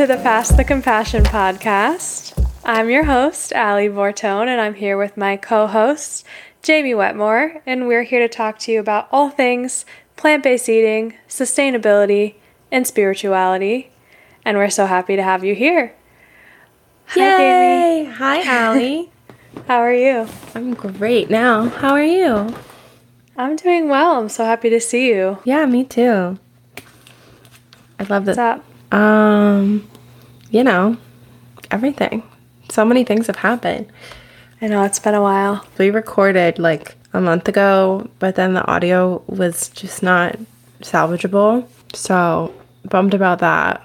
[0.00, 2.32] to the Pass the Compassion podcast.
[2.64, 6.24] I'm your host, Allie Bortone, and I'm here with my co host,
[6.62, 9.84] Jamie Wetmore, and we're here to talk to you about all things
[10.16, 12.36] plant based eating, sustainability,
[12.72, 13.90] and spirituality.
[14.42, 15.94] And we're so happy to have you here.
[17.08, 18.04] Hi, Yay!
[18.04, 18.14] Jamie.
[18.14, 19.12] Hi, Allie.
[19.68, 20.26] How are you?
[20.54, 21.68] I'm great now.
[21.68, 22.56] How are you?
[23.36, 24.18] I'm doing well.
[24.18, 25.40] I'm so happy to see you.
[25.44, 26.38] Yeah, me too.
[27.98, 28.38] I love this.
[28.38, 28.64] What's up?
[28.92, 29.89] Um,
[30.50, 30.96] you know,
[31.70, 32.22] everything.
[32.68, 33.86] So many things have happened.
[34.62, 35.64] I know it's been a while.
[35.78, 40.38] We recorded like a month ago, but then the audio was just not
[40.82, 41.66] salvageable.
[41.94, 42.54] So
[42.84, 43.82] bummed about that.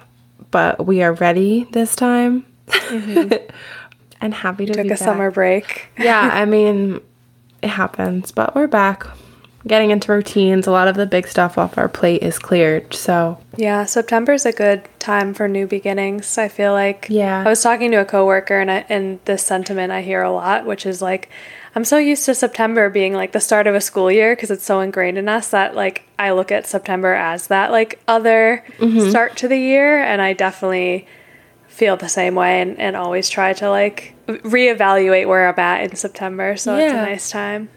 [0.52, 2.46] But we are ready this time.
[2.68, 3.34] Mm-hmm.
[4.22, 4.98] and happy to Took a back.
[4.98, 5.88] summer break.
[5.98, 7.02] yeah, I mean,
[7.62, 9.05] it happens, but we're back
[9.68, 10.68] getting into routines.
[10.68, 12.94] A lot of the big stuff off our plate is cleared.
[12.94, 16.38] So, yeah, September's a good time for new beginnings.
[16.38, 17.44] I feel like yeah.
[17.46, 20.66] I was talking to a coworker and I, and this sentiment I hear a lot,
[20.66, 21.30] which is like
[21.74, 24.63] I'm so used to September being like the start of a school year because it's
[24.63, 29.10] so ingrained in us that like I look at September as that like other mm-hmm.
[29.10, 31.05] start to the year and I definitely
[31.68, 35.98] feel the same way and, and always try to like reevaluate where I'm at in
[35.98, 36.55] September.
[36.55, 36.86] So yeah.
[36.86, 37.70] it's a nice time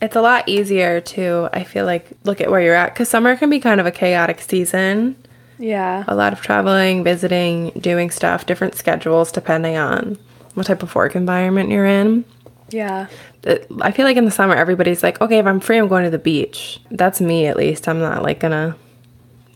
[0.00, 3.36] it's a lot easier to i feel like look at where you're at because summer
[3.36, 5.16] can be kind of a chaotic season.
[5.58, 6.04] Yeah.
[6.06, 10.18] A lot of traveling visiting doing stuff different schedules depending on
[10.52, 12.26] what type of work environment you're in.
[12.68, 13.06] Yeah.
[13.46, 16.04] Uh, I feel like in the summer everybody's like okay if i'm free i'm going
[16.04, 16.80] to the beach.
[16.90, 17.88] That's me at least.
[17.88, 18.76] I'm not like gonna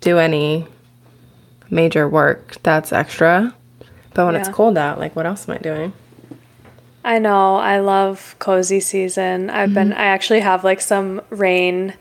[0.01, 0.67] do any
[1.69, 3.55] major work that's extra.
[4.15, 4.41] But when yeah.
[4.41, 5.93] it's cold out like what else am i doing
[7.05, 7.57] I know.
[7.57, 9.51] I love cozy season.
[9.51, 9.75] I've mm-hmm.
[9.75, 11.95] been I actually have like some rain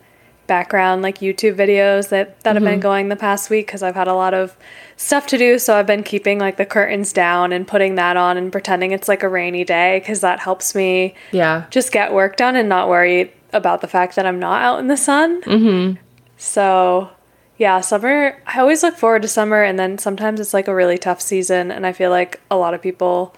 [0.46, 2.54] background like YouTube videos that that mm-hmm.
[2.56, 2.80] have been mm-hmm.
[2.80, 4.56] going the past week cuz I've had a lot of
[4.96, 8.36] stuff to do, so I've been keeping like the curtains down and putting that on
[8.36, 11.64] and pretending it's like a rainy day cuz that helps me yeah.
[11.70, 14.88] just get work done and not worry about the fact that I'm not out in
[14.88, 15.40] the sun.
[15.42, 15.98] Mhm.
[16.36, 17.10] So,
[17.56, 20.98] yeah, summer I always look forward to summer and then sometimes it's like a really
[20.98, 23.34] tough season and I feel like a lot of people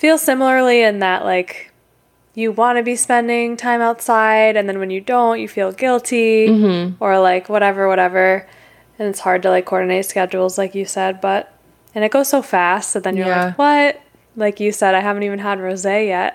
[0.00, 1.70] feel similarly in that like
[2.34, 6.48] you want to be spending time outside and then when you don't you feel guilty
[6.48, 6.94] mm-hmm.
[7.04, 8.48] or like whatever whatever.
[8.98, 11.52] And it's hard to like coordinate schedules like you said but
[11.94, 13.44] and it goes so fast that then you're yeah.
[13.44, 14.00] like what?
[14.36, 16.34] Like you said i haven't even had rosé yet.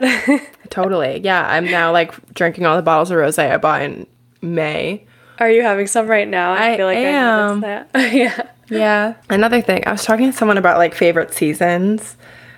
[0.70, 1.22] Totally.
[1.22, 4.06] Yeah i'm now like drinking all the bottles of rosé i bought in
[4.44, 5.08] may.
[5.40, 6.54] Are you having some right now?
[6.54, 7.64] I, I feel like am.
[7.66, 7.90] i that.
[8.14, 8.48] Yeah.
[8.70, 9.16] Yeah.
[9.28, 12.16] Another thing i was talking to someone about like favorite seasons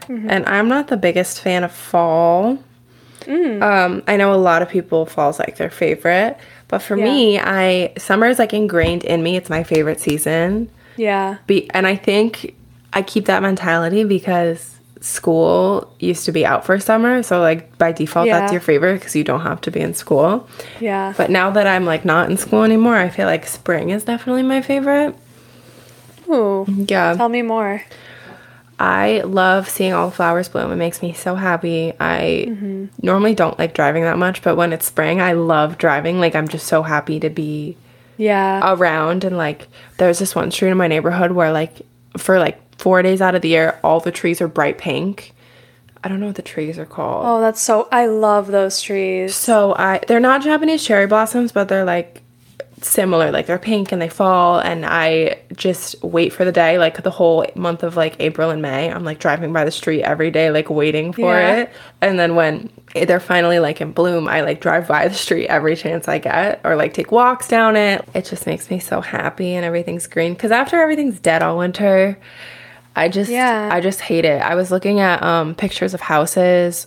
[0.08, 0.30] Mm-hmm.
[0.30, 2.58] And I'm not the biggest fan of fall.
[3.22, 3.62] Mm.
[3.62, 6.38] Um, I know a lot of people fall's like their favorite,
[6.68, 7.04] but for yeah.
[7.04, 9.36] me, I summer is like ingrained in me.
[9.36, 10.70] It's my favorite season.
[10.96, 11.38] Yeah.
[11.46, 12.56] Be, and I think
[12.94, 17.92] I keep that mentality because school used to be out for summer, so like by
[17.92, 18.40] default yeah.
[18.40, 20.48] that's your favorite because you don't have to be in school.
[20.80, 21.14] Yeah.
[21.18, 24.44] But now that I'm like not in school anymore, I feel like spring is definitely
[24.44, 25.16] my favorite.
[26.30, 26.66] Ooh.
[26.68, 27.14] Yeah.
[27.16, 27.84] Tell me more.
[28.80, 30.72] I love seeing all the flowers bloom.
[30.72, 31.94] It makes me so happy.
[32.00, 32.86] I mm-hmm.
[33.02, 36.20] normally don't like driving that much, but when it's spring, I love driving.
[36.20, 37.78] Like I'm just so happy to be
[38.20, 39.68] yeah around and like
[39.98, 41.84] there's this one street in my neighborhood where like
[42.18, 45.34] for like 4 days out of the year all the trees are bright pink.
[46.04, 47.24] I don't know what the trees are called.
[47.26, 49.36] Oh, that's so I love those trees.
[49.36, 52.22] So I they're not Japanese cherry blossoms, but they're like
[52.82, 57.02] similar like they're pink and they fall and i just wait for the day like
[57.02, 60.30] the whole month of like april and may i'm like driving by the street every
[60.30, 61.56] day like waiting for yeah.
[61.56, 65.48] it and then when they're finally like in bloom i like drive by the street
[65.48, 69.02] every chance i get or like take walks down it it just makes me so
[69.02, 72.16] happy and everything's green because after everything's dead all winter
[72.96, 73.70] i just yeah.
[73.72, 76.86] i just hate it i was looking at um pictures of houses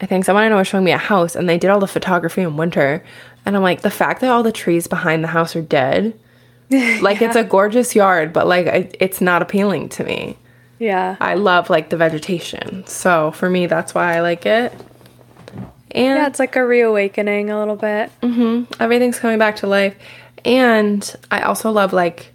[0.00, 1.88] I think someone I know was showing me a house and they did all the
[1.88, 3.02] photography in winter.
[3.48, 6.12] And I'm like, the fact that all the trees behind the house are dead,
[6.70, 7.28] like yeah.
[7.28, 10.36] it's a gorgeous yard, but like I, it's not appealing to me.
[10.78, 11.16] Yeah.
[11.18, 12.86] I love like the vegetation.
[12.86, 14.70] So for me, that's why I like it.
[15.92, 18.12] And yeah, it's like a reawakening a little bit.
[18.20, 18.82] Mm-hmm.
[18.82, 19.96] Everything's coming back to life.
[20.44, 22.34] And I also love like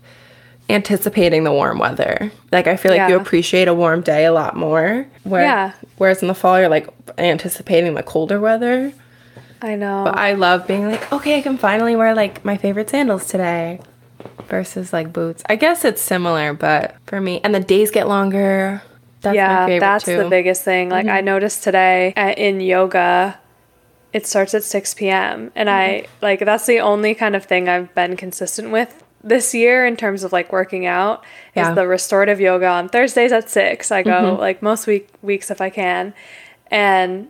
[0.68, 2.32] anticipating the warm weather.
[2.52, 3.10] Like I feel like yeah.
[3.10, 5.06] you appreciate a warm day a lot more.
[5.26, 5.74] Where, yeah.
[5.98, 6.90] Whereas in the fall, you're like
[7.20, 8.92] anticipating the colder weather.
[9.64, 10.04] I know.
[10.04, 13.80] But I love being like, okay, I can finally wear like my favorite sandals today
[14.50, 15.42] versus like boots.
[15.48, 18.84] I guess it's similar, but for me, and the days get longer.
[19.22, 20.18] That's yeah, that's too.
[20.18, 20.90] the biggest thing.
[20.90, 21.16] Like mm-hmm.
[21.16, 23.40] I noticed today at, in yoga,
[24.12, 25.50] it starts at 6 p.m.
[25.56, 26.06] and mm-hmm.
[26.06, 29.96] I like that's the only kind of thing I've been consistent with this year in
[29.96, 31.24] terms of like working out
[31.56, 31.70] Yeah.
[31.70, 33.94] is the restorative yoga on Thursdays at six.
[33.94, 36.14] I go like most week weeks if I can,
[36.68, 37.30] and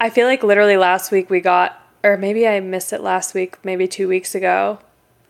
[0.00, 3.56] I feel like literally last week we got, or maybe I missed it last week,
[3.64, 4.78] maybe two weeks ago.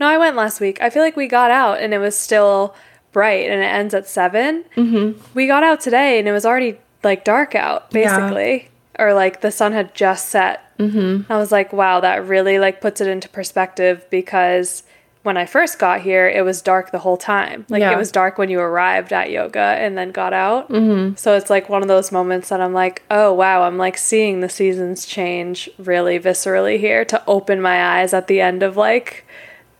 [0.01, 0.81] No, I went last week.
[0.81, 2.75] I feel like we got out and it was still
[3.13, 5.21] bright and it ends at 7 Mm-hmm.
[5.35, 8.19] We got out today and it was already like dark out, Yeah.
[8.19, 8.69] basically.
[8.99, 10.77] Or like the sun had just set.
[10.79, 11.33] Mm-hmm.
[11.33, 14.83] I was like, wow, that really like puts it into perspective because
[15.29, 17.67] when I first got here, it was dark the whole time.
[17.69, 17.93] Like Yeah.
[17.93, 20.71] it was dark when you arrived at yoga and then got out.
[20.71, 21.17] Mm-hmm.
[21.17, 24.41] So it's like one of those moments that I'm like, oh wow, I'm like seeing
[24.41, 29.27] the seasons change really viscerally here to open my eyes at the end of like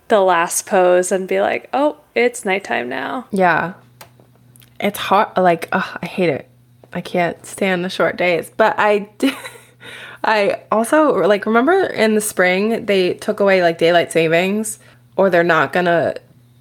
[0.09, 3.27] the last pose and be like, oh, it's nighttime now.
[3.31, 3.73] Yeah.
[4.79, 5.29] It's hard.
[5.37, 6.49] Like, ugh, I hate it.
[6.93, 8.51] I can't stand the short days.
[8.55, 9.35] But I did.
[10.25, 14.79] I also like remember in the spring they took away like daylight savings,
[15.19, 16.15] or they're not gonna.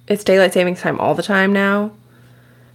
[0.06, 1.92] It's daylight savings time all the time now.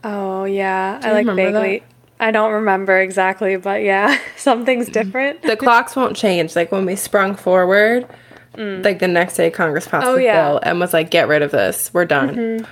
[0.03, 1.61] Oh yeah, I like remember that?
[1.61, 1.83] vaguely.
[2.19, 4.93] I don't remember exactly, but yeah, something's mm-hmm.
[4.93, 5.41] different.
[5.43, 6.55] The clocks won't change.
[6.55, 8.07] Like when we sprung forward,
[8.55, 8.83] mm.
[8.83, 10.49] like the next day Congress passed Oh, the yeah.
[10.49, 11.93] bill and was like, "Get rid of this.
[11.93, 12.65] We're done." Mm-hmm.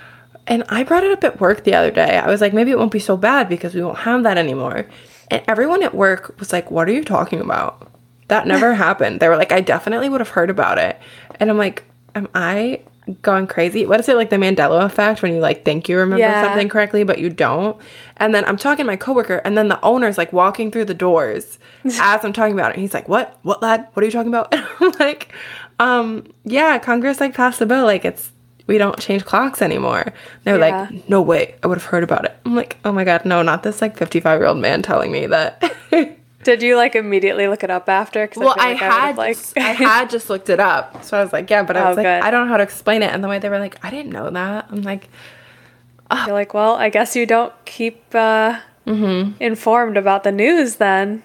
[0.48, 2.18] And I brought it up at work the other day.
[2.18, 4.88] I was like, maybe it won't be so bad because we won't have that anymore.
[5.30, 7.88] And everyone at work was like, what are you talking about?
[8.28, 9.20] That never happened.
[9.20, 11.00] They were like, I definitely would have heard about it.
[11.40, 11.84] And I'm like,
[12.16, 12.82] am I
[13.22, 13.86] gone crazy?
[13.86, 16.42] What is it like the Mandela effect when you like think you remember Yeah.
[16.44, 17.78] something correctly, but you don't?
[18.18, 20.94] And then I'm talking to my coworker, and then the owner's like walking through the
[20.94, 22.78] doors as I'm talking about it.
[22.80, 23.38] He's like, What?
[23.44, 23.88] What lad?
[23.94, 24.54] What are you talking about?
[24.54, 25.34] And I'm like,
[25.80, 27.86] um, yeah, Congress like passed the bill.
[27.86, 28.32] Like it's
[28.68, 30.14] we don't change clocks anymore.
[30.44, 30.88] They're Yeah.
[30.92, 32.38] like, no way, I would have heard about it.
[32.46, 35.26] I'm like, oh my god, no, not this like 55 year old man telling me
[35.26, 35.74] that.
[36.44, 38.28] Did you like immediately look it up after?
[38.36, 41.32] well, I like would've, had like I had just looked it up, so I was
[41.34, 42.22] like, yeah, but I Oh, was like, good.
[42.22, 43.12] I don't know how to explain it.
[43.14, 44.68] And the way they were like, I didn't know that.
[44.72, 45.10] I'm like,
[46.12, 48.60] You're like, well, I guess you don't keep uh,
[49.40, 51.24] informed about the news then.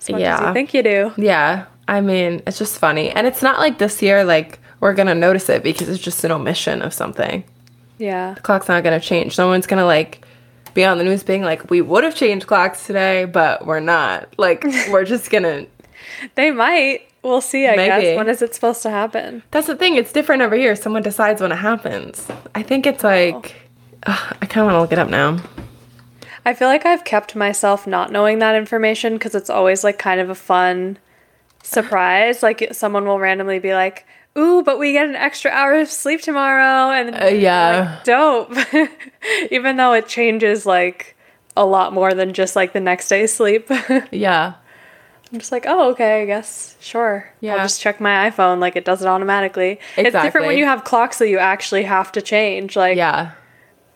[0.00, 0.48] As much as Yeah.
[0.48, 1.12] you think you do.
[1.16, 1.66] yeah.
[1.88, 5.48] I mean, it's just funny, and it's not like this year like we're gonna notice
[5.48, 7.44] it because it's just an omission of something.
[7.98, 8.34] Yeah.
[8.34, 9.36] The clock's not gonna change.
[9.36, 10.24] No one's gonna like
[10.74, 14.28] be on the news being like, we would have changed clocks today, but we're not.
[14.38, 15.66] Like, we're just gonna.
[16.34, 17.08] They might.
[17.22, 18.02] We'll see, I Maybe.
[18.02, 18.16] guess.
[18.16, 19.44] When is it supposed to happen?
[19.52, 19.94] That's the thing.
[19.94, 20.74] It's different every year.
[20.74, 22.26] Someone decides when it happens.
[22.54, 23.54] I think it's like.
[24.04, 25.40] Ugh, I kind of want to look it up now.
[26.44, 30.20] I feel like I've kept myself not knowing that information because it's always like kind
[30.20, 30.98] of a fun
[31.62, 32.42] surprise.
[32.42, 34.04] Like someone will randomly be like,
[34.38, 37.96] "Ooh, but we get an extra hour of sleep tomorrow," and Uh, yeah.
[37.96, 38.56] like, dope.
[39.50, 41.16] Even though it changes like
[41.56, 43.68] a lot more than just like the next day's sleep.
[44.10, 44.54] Yeah.
[45.32, 47.32] I'm just like, oh, okay, I guess sure.
[47.40, 47.54] Yeah.
[47.56, 48.58] I'll just check my iPhone.
[48.58, 49.80] Like it does it automatically.
[49.96, 52.76] It's different when you have clocks that you actually have to change.
[52.76, 53.30] Like Yeah.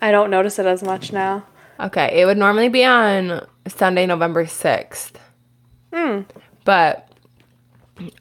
[0.00, 1.44] I don't notice it as much now.
[1.78, 2.20] Okay.
[2.20, 5.12] It would normally be on Sunday, November 6th.
[5.92, 6.20] Hmm.
[6.64, 7.06] But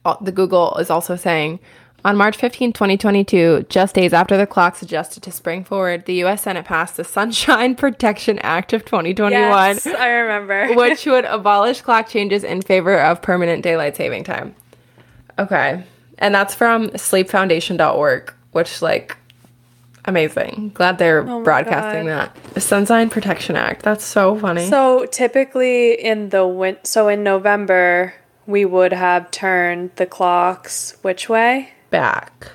[0.03, 1.59] uh, the Google is also saying
[2.05, 6.43] on March 15, 2022, just days after the clocks adjusted to spring forward, the U.S.
[6.43, 9.41] Senate passed the Sunshine Protection Act of 2021.
[9.41, 10.73] Yes, I remember.
[10.75, 14.53] which would abolish clock changes in favor of permanent daylight saving time.
[15.39, 15.83] Okay.
[16.19, 19.17] And that's from sleepfoundation.org, which like
[20.05, 20.71] amazing.
[20.75, 22.29] Glad they're Oh broadcasting God.
[22.35, 22.43] that.
[22.53, 23.81] The Sunshine Protection Act.
[23.81, 24.69] That's so funny.
[24.69, 28.13] So typically in the win- so in November
[28.45, 31.71] we would have turned the clocks which way?
[31.89, 32.47] Back.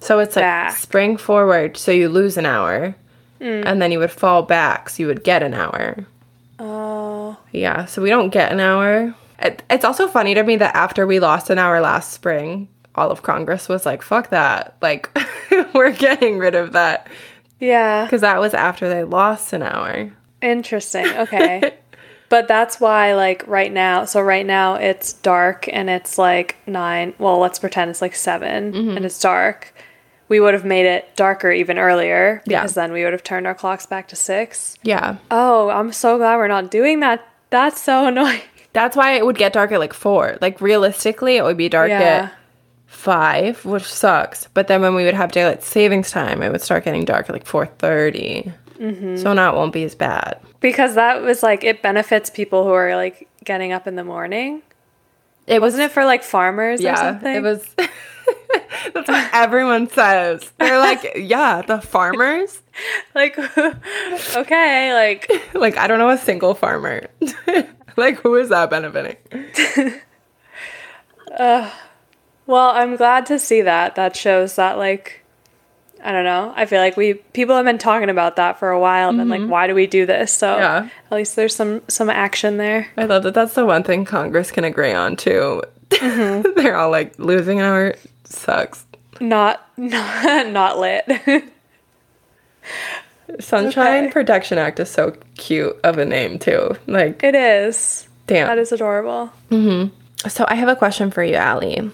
[0.00, 0.76] So it's like Back.
[0.76, 2.94] spring forward, so you lose an hour.
[3.40, 3.62] Hmm.
[3.66, 6.04] And then you would fall back, so you would get an hour.
[6.58, 9.14] Oh, Yeah, so we don't get an hour.
[9.40, 13.10] It, it's also funny to me that after we lost an hour last spring, all
[13.10, 14.76] of Congress was like, fuck that.
[14.82, 15.16] Like,
[15.74, 17.06] we're getting rid of that.
[17.60, 18.04] yeah.
[18.04, 20.10] Because that was after they lost an hour.
[20.42, 21.06] Interesting.
[21.06, 21.74] Okay.
[22.28, 27.14] but that's why like right now, so right now it's dark and it's like 9,
[27.18, 28.96] well, let's pretend it's like 7 Mm-hmm.
[28.96, 29.72] and it's dark.
[30.28, 32.60] We would have made it darker even earlier Yeah.
[32.60, 34.76] because then we would have turned our clocks back to 6.
[34.82, 35.16] Yeah.
[35.30, 37.26] Oh, I'm so glad we're not doing that.
[37.50, 38.42] That's so annoying.
[38.74, 40.36] That's why it would get dark at like four.
[40.42, 42.00] Like, realistically, it would be dark Yeah.
[42.30, 42.32] at
[42.86, 44.48] five, which sucks.
[44.52, 47.32] But then when we would have daylight savings time, it would start getting dark at
[47.32, 48.52] like 4.30.
[48.80, 49.16] Mm-hmm.
[49.16, 50.40] So now it won't be as bad.
[50.60, 54.62] Because that was like it benefits people who are like getting up in the morning.
[55.46, 57.34] It Wasn't it for like farmers or Yeah, something?
[57.36, 57.66] it was.
[58.92, 60.52] That's what everyone says.
[60.58, 62.60] They're like, yeah, the farmers.
[63.14, 63.38] like
[64.36, 67.06] okay, like Like, I don't know a single farmer.
[67.96, 69.16] like, who is that benefiting?
[72.46, 73.94] well, I'm glad to see that.
[73.94, 75.24] That shows that like
[76.02, 76.52] I don't know.
[76.56, 79.28] I feel like we people have been talking about that for a while and then
[79.28, 79.50] like mm-hmm.
[79.50, 80.32] why do we do this?
[80.32, 80.88] So Yeah.
[81.10, 82.88] at least there's some some action there.
[82.96, 85.62] I love that that's the one thing Congress can agree on too.
[85.90, 86.50] Mm-hmm.
[86.60, 88.84] They're all like losing an hour sucks.
[89.20, 91.04] Not not not lit.
[93.40, 94.12] Sunshine Okay.
[94.12, 96.76] Protection Act is so cute of a name too.
[96.86, 98.08] Like it is.
[98.26, 98.46] damn.
[98.46, 99.32] That is adorable.
[99.50, 100.28] Mm-hmm.
[100.28, 101.90] so I have a question for you, Allie.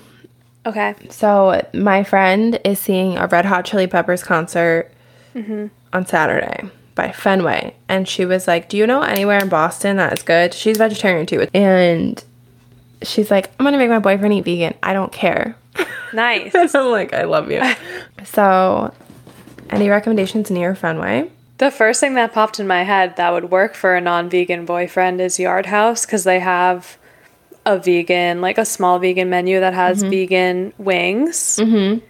[0.67, 0.95] Okay.
[1.11, 4.91] So my friend is seeing a Red Hot Chili Peppers concert
[5.35, 5.67] mm-hmm.
[5.93, 10.13] on Saturday by Fenway, and she was like, "Do you know anywhere in Boston that
[10.13, 12.23] is good?" She's vegetarian too, and
[13.03, 14.75] she's like, "I'm gonna make my boyfriend eat vegan.
[14.83, 15.57] I don't care."
[16.13, 16.55] Nice.
[16.55, 17.61] I'm like, "I love you."
[18.25, 18.95] so,
[19.71, 21.29] any recommendations near Fenway?
[21.59, 24.65] The first thing that popped in my head that would work for a non vegan
[24.65, 26.97] boyfriend is Yard House because they have
[27.67, 30.11] a vegan, like a small vegan menu that has mm-hmm.
[30.11, 31.59] vegan wings.
[31.61, 32.05] Mm-hmm.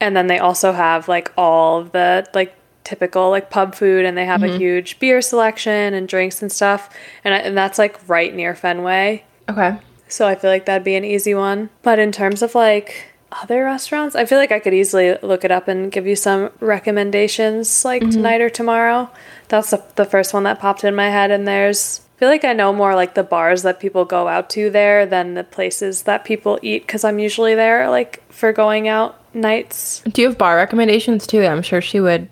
[0.00, 4.16] And then they also have like all of the like typical like pub food and
[4.16, 4.58] they have a mm-hmm.
[4.58, 6.90] huge beer selection and drinks and stuff.
[7.24, 9.24] And, I, and that's like right near Fenway.
[9.48, 9.78] Okay.
[10.08, 11.70] So I feel like that'd be an easy one.
[11.82, 15.50] But in terms of like other restaurants, I feel like I could easily look it
[15.50, 18.10] up and give you some recommendations like mm-hmm.
[18.10, 19.10] tonight or tomorrow.
[19.48, 21.30] That's the, the first one that popped in my head.
[21.30, 24.68] And there's, feel like I know more like the bars that people go out to
[24.68, 29.34] there than the places that people eat because I'm usually there like for going out
[29.34, 30.02] nights.
[30.02, 31.42] Do you have bar recommendations too?
[31.42, 32.28] I'm sure she would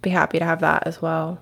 [0.00, 1.40] be happy to have that as well.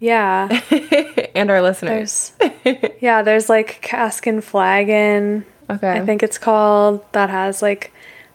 [0.00, 0.48] Yeah.
[1.34, 2.32] and our listeners.
[2.38, 5.44] There's, yeah, there's like Cask and Flagon.
[5.68, 5.92] Okay.
[5.92, 7.92] I think it's called that has like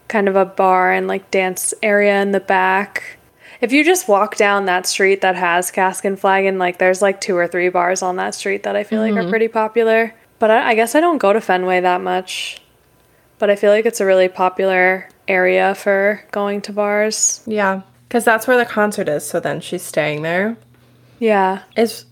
[0.10, 3.18] kind of a bar and like dance area in the back.
[3.62, 7.22] If you just walk down that street that has Cask and Flagon, like there's like
[7.22, 9.30] two or three bars on that street that I feel like are mm-hmm.
[9.30, 10.14] pretty popular.
[10.40, 12.60] But I, I guess I don't go to Fenway that much.
[13.38, 17.44] But I feel like it's a really popular area for going to bars.
[17.46, 19.26] Yeah, because that's where the concert is.
[19.26, 20.58] So then she's staying there.
[21.20, 21.62] Yeah.
[21.76, 22.06] Is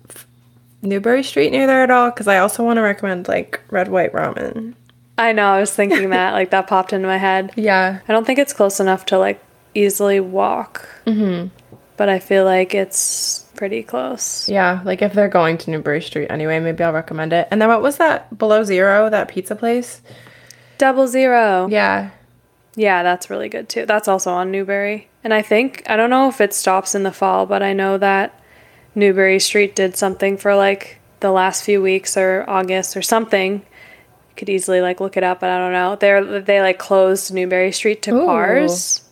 [0.84, 2.12] Newbury Street near there at all?
[2.12, 4.76] Because I also want to recommend like red white ramen.
[5.18, 7.52] I know, I was thinking that, like that popped into my head.
[7.56, 8.00] Yeah.
[8.08, 9.42] I don't think it's close enough to like
[9.74, 10.88] easily walk.
[11.06, 11.48] Mm-hmm.
[11.98, 14.48] But I feel like it's pretty close.
[14.48, 17.50] Yeah, like if they're going to Newbury Street anyway, maybe I'll recommend it.
[17.52, 20.02] And then what was that below zero, that pizza place?
[20.78, 21.68] Double zero.
[21.70, 22.12] Yeah.
[22.76, 23.86] Yeah, that's really good too.
[23.86, 25.10] That's also on Newbury.
[25.26, 27.98] And I think, I don't know if it stops in the fall, but I know
[27.98, 28.42] that
[28.96, 33.56] Newbury Street did something for like the last few weeks or August or something.
[33.56, 35.98] You could easily like look it up, but I don't know.
[35.98, 38.26] They're, they like closed Newbury Street to Ooh.
[38.26, 39.04] cars.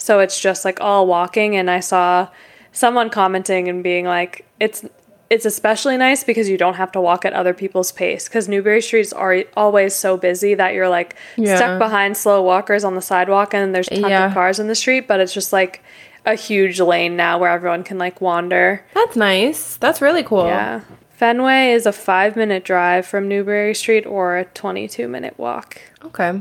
[0.00, 1.56] So it's just like all walking.
[1.56, 2.28] And I saw
[2.72, 4.84] someone commenting and being like, it's,
[5.28, 8.80] it's especially nice because you don't have to walk at other people's pace because Newbury
[8.80, 11.56] Streets are always so busy that you're like Yeah.
[11.56, 14.26] stuck behind slow walkers on the sidewalk and there's tons Yeah.
[14.28, 15.82] of cars in the street, but it's just like
[16.26, 18.84] a huge lane now where everyone can like wander.
[18.94, 19.76] That's nice.
[19.76, 20.46] That's really cool.
[20.46, 20.80] Yeah.
[21.10, 25.78] Fenway is a five minute drive from Newbury Street or a 22 minute walk.
[26.06, 26.40] Okay.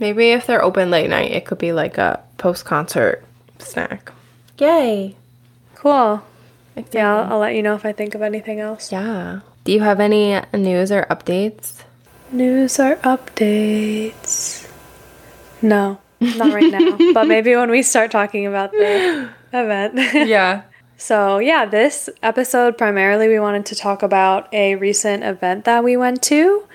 [0.00, 3.22] Maybe if they're open late night, it could be like a post concert
[3.58, 4.12] snack.
[4.58, 5.14] Yay.
[5.76, 6.22] Cool.
[6.92, 8.90] Yeah, I'll, I'll let you know if I think of anything else.
[8.90, 9.40] Yeah.
[9.64, 11.82] Do you have any news or updates?
[12.32, 14.66] News or updates?
[15.62, 16.96] No, not right now.
[17.12, 19.98] but maybe when we start talking about the event.
[20.28, 20.62] Yeah.
[20.96, 25.96] So, yeah, this episode primarily we wanted to talk about a recent event that we
[25.96, 26.66] went to.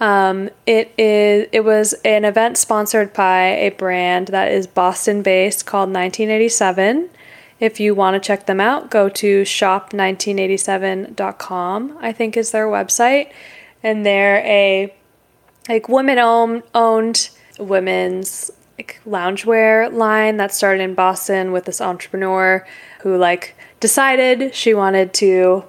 [0.00, 5.66] Um, it is it was an event sponsored by a brand that is Boston based
[5.66, 7.10] called 1987.
[7.58, 11.98] If you want to check them out, go to shop1987.com.
[12.00, 13.32] I think is their website,
[13.82, 14.94] and they're a
[15.68, 22.64] like women owned women's like loungewear line that started in Boston with this entrepreneur
[23.00, 25.64] who like decided she wanted to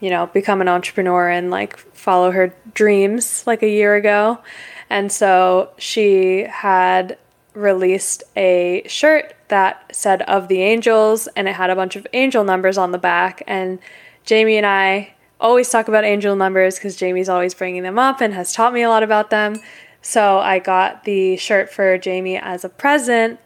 [0.00, 4.38] you know become an entrepreneur and like follow her dreams like a year ago
[4.90, 7.18] and so she had
[7.54, 12.44] released a shirt that said of the angels and it had a bunch of angel
[12.44, 13.78] numbers on the back and
[14.24, 18.34] Jamie and I always talk about angel numbers because Jamie's always bringing them up and
[18.34, 19.56] has taught me a lot about them.
[20.02, 23.40] So I got the shirt for Jamie as a present.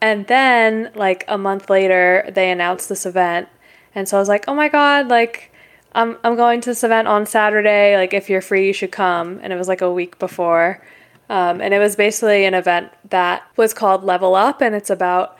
[0.00, 3.48] And then, like a month later, they announced this event.
[3.94, 5.52] And so I was like, oh my God, like,
[5.96, 7.96] I'm, I'm going to this event on Saturday.
[7.96, 9.40] Like, if you're free, you should come.
[9.42, 10.80] And it was like a week before.
[11.28, 15.36] Um, and it was basically an event that was called Level Up, and it's about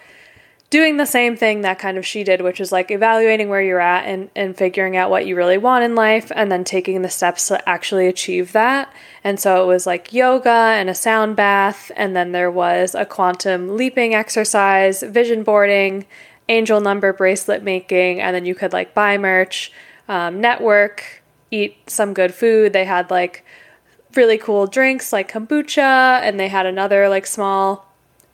[0.68, 3.78] doing the same thing that kind of she did, which is like evaluating where you're
[3.78, 7.08] at and, and figuring out what you really want in life and then taking the
[7.08, 8.92] steps to actually achieve that.
[9.22, 13.06] And so it was like yoga and a sound bath, and then there was a
[13.06, 16.04] quantum leaping exercise, vision boarding,
[16.48, 19.70] angel number bracelet making, and then you could like buy merch,
[20.08, 22.72] um, network, eat some good food.
[22.72, 23.44] They had like
[24.14, 27.86] really cool drinks like kombucha, and they had another like small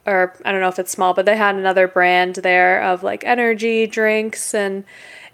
[0.07, 3.25] or I don't know if it's small, but they had another brand there of like
[3.25, 4.85] energy drinks and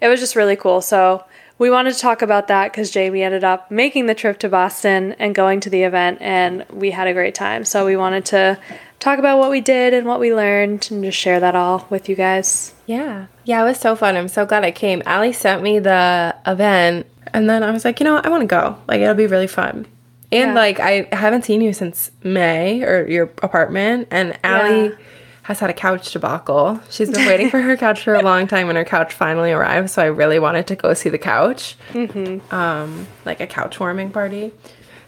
[0.01, 0.81] it was just really cool.
[0.81, 1.23] So
[1.57, 5.13] we wanted to talk about that because Jamie ended up making the trip to Boston
[5.19, 7.65] and going to the event and we had a great time.
[7.65, 8.59] So we wanted to
[8.99, 12.09] talk about what we did and what we learned and just share that all with
[12.09, 12.73] you guys.
[12.85, 13.27] Yeah.
[13.45, 14.17] Yeah, it was so fun.
[14.17, 15.01] I'm so glad I came.
[15.05, 18.25] Allie sent me the event and then I was like, you know what?
[18.25, 18.77] I want to go.
[18.87, 19.85] Like, it'll be really fun.
[20.31, 20.53] And Yeah.
[20.53, 24.95] like I haven't seen you since May or your apartment and Allie Yeah.
[25.43, 26.79] has had a couch debacle.
[26.89, 29.89] She's been waiting for her couch for a long time and her couch finally arrived,
[29.89, 31.75] so I really wanted to go see the couch.
[31.93, 32.53] Mm-hmm.
[32.53, 34.51] Um, like a couch warming party.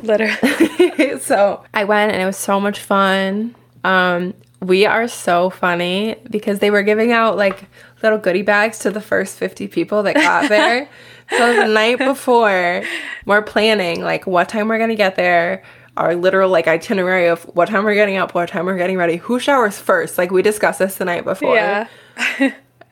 [0.01, 1.19] Literally.
[1.19, 3.53] so I went and it was so much fun.
[3.83, 7.65] Um, we are so funny because they were giving out like
[8.03, 10.88] little goodie bags to the first 50 people that got there.
[11.29, 12.83] so the night before,
[13.25, 15.63] we're planning like what time we're gonna get there,
[15.97, 19.17] our literal like itinerary of what time we're getting up, what time we're getting ready,
[19.17, 20.17] who showers first.
[20.17, 21.55] Like we discussed this the night before.
[21.55, 21.88] yeah.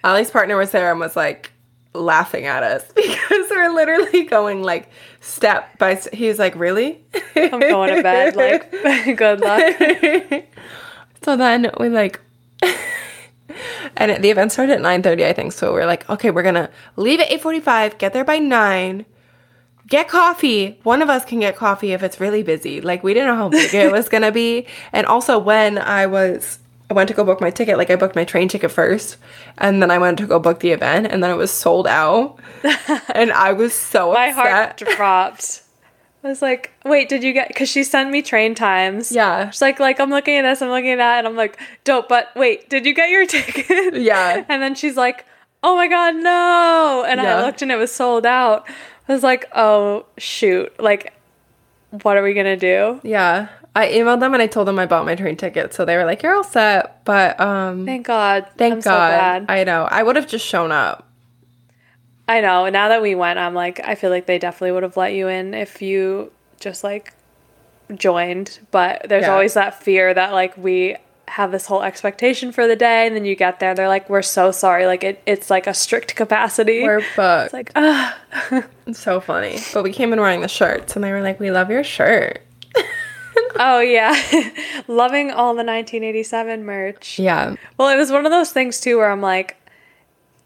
[0.04, 1.52] Allie's partner was there and was like
[1.94, 4.90] laughing at us because we're literally going like
[5.22, 6.14] step by step.
[6.14, 7.04] He's like, really?
[7.36, 8.36] I'm going to bed.
[8.36, 8.72] Like,
[9.18, 10.44] good luck.
[11.24, 12.22] so then we like,
[13.98, 15.54] and the event started at nine thirty, I think.
[15.54, 19.06] So we're like, okay, we're gonna leave at eight forty five, get there by nine,
[19.88, 20.80] get coffee.
[20.84, 22.80] One of us can get coffee if it's really busy.
[22.82, 26.60] Like we didn't know how big it was gonna be, and also when I was.
[26.90, 27.78] I went to go book my ticket.
[27.78, 29.18] Like I booked my train ticket first,
[29.58, 32.40] and then I went to go book the event, and then it was sold out,
[33.14, 35.62] and I was so My heart dropped.
[36.24, 37.48] I was like, wait, did you get?
[37.48, 39.10] Because she sent me train times.
[39.10, 39.52] Yeah.
[39.52, 42.10] She's like, like I'm looking at this, I'm looking at that, and I'm like, dope.
[42.10, 43.96] But wait, did you get your ticket?
[43.96, 44.44] Yeah.
[44.50, 45.26] And then she's like,
[45.64, 47.06] oh my god, no!
[47.08, 47.38] And Yeah.
[47.38, 48.68] I looked and it was sold out.
[49.08, 51.14] I was like, oh shoot, like,
[52.02, 53.00] what are we gonna do?
[53.04, 53.48] Yeah.
[53.76, 55.74] I emailed them and I told them I bought my train ticket.
[55.74, 57.04] So they were like, You're all set.
[57.06, 58.48] But um Thank God.
[58.58, 59.10] thank I'm so God.
[59.10, 59.46] glad.
[59.50, 59.88] I know.
[59.90, 61.08] I would have just shown up.
[62.28, 62.66] I know.
[62.66, 65.14] And now that we went, I'm like, I feel like they definitely would have let
[65.14, 67.14] you in if you just like
[67.96, 68.60] joined.
[68.72, 69.34] But there's Yeah.
[69.34, 70.96] always that fear that like we
[71.28, 74.24] have this whole expectation for the day, and then you get there, they're like, we're
[74.24, 74.88] so sorry.
[74.88, 76.82] Like it, it's like a strict capacity.
[76.84, 77.46] We're booked.
[77.46, 78.18] it's like, ah,
[78.88, 79.60] It's so funny.
[79.74, 82.42] But we came in wearing the shirts and they were like, We love your shirt.
[83.60, 84.14] oh yeah,
[84.88, 87.20] loving all the 1987 merch.
[87.20, 87.56] Yeah.
[87.78, 89.58] Well, it was one of those things too where I'm like,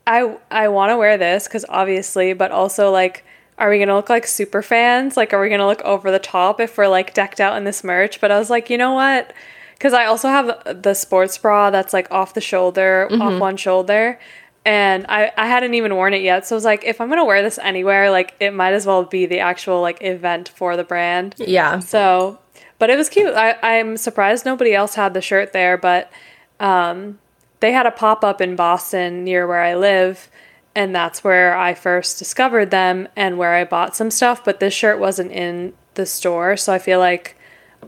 [0.06, 3.26] I I want to wear this because obviously, but also like,
[3.58, 5.18] are we gonna look like super fans?
[5.18, 7.84] Like, are we gonna look over the top if we're like decked out in this
[7.84, 8.20] merch?
[8.22, 9.34] But I was like, you know what?
[9.74, 13.40] Because I also have the sports bra that's like off the shoulder, off mm-hmm.
[13.40, 14.20] one shoulder.
[14.66, 16.48] And I, I hadn't even worn it yet.
[16.48, 18.86] So I was like, if I'm going to wear this anywhere, like it might as
[18.86, 21.36] well be the actual like event for the brand.
[21.38, 21.80] Yeah.
[21.80, 22.40] So,
[22.84, 23.34] but it was cute.
[23.34, 26.12] I, I'm surprised nobody else had the shirt there, but
[26.60, 27.18] um,
[27.62, 30.30] they had a pop up in Boston near where I live,
[30.76, 34.44] and that's where I first discovered them and where I bought some stuff.
[34.44, 37.38] But this shirt wasn't in the store, so I feel like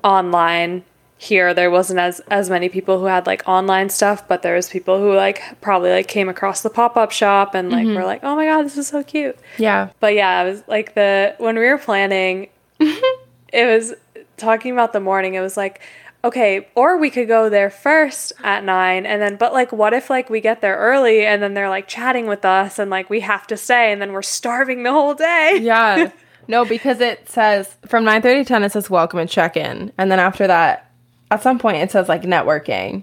[0.01, 0.85] online
[1.17, 4.69] here there wasn't as as many people who had like online stuff but there was
[4.69, 8.35] people who like probably like came across the pop-up shop and like were like oh
[8.35, 9.89] my god this is so cute Yeah.
[10.01, 13.93] but yeah, it was like the when we were planning, it was
[14.37, 15.33] talking about the morning.
[15.35, 15.81] It was like,
[16.23, 20.09] okay, or we could go there first at nine, and then but like, what if
[20.09, 23.19] like we get there early and then they're like chatting with us and like we
[23.19, 25.59] have to stay and then we're starving the whole day.
[25.61, 26.11] Yeah.
[26.47, 29.91] No, because it says from 9 30 to 10, it says welcome and check in.
[29.97, 30.91] And then after that,
[31.31, 33.01] at some point, it says like networking.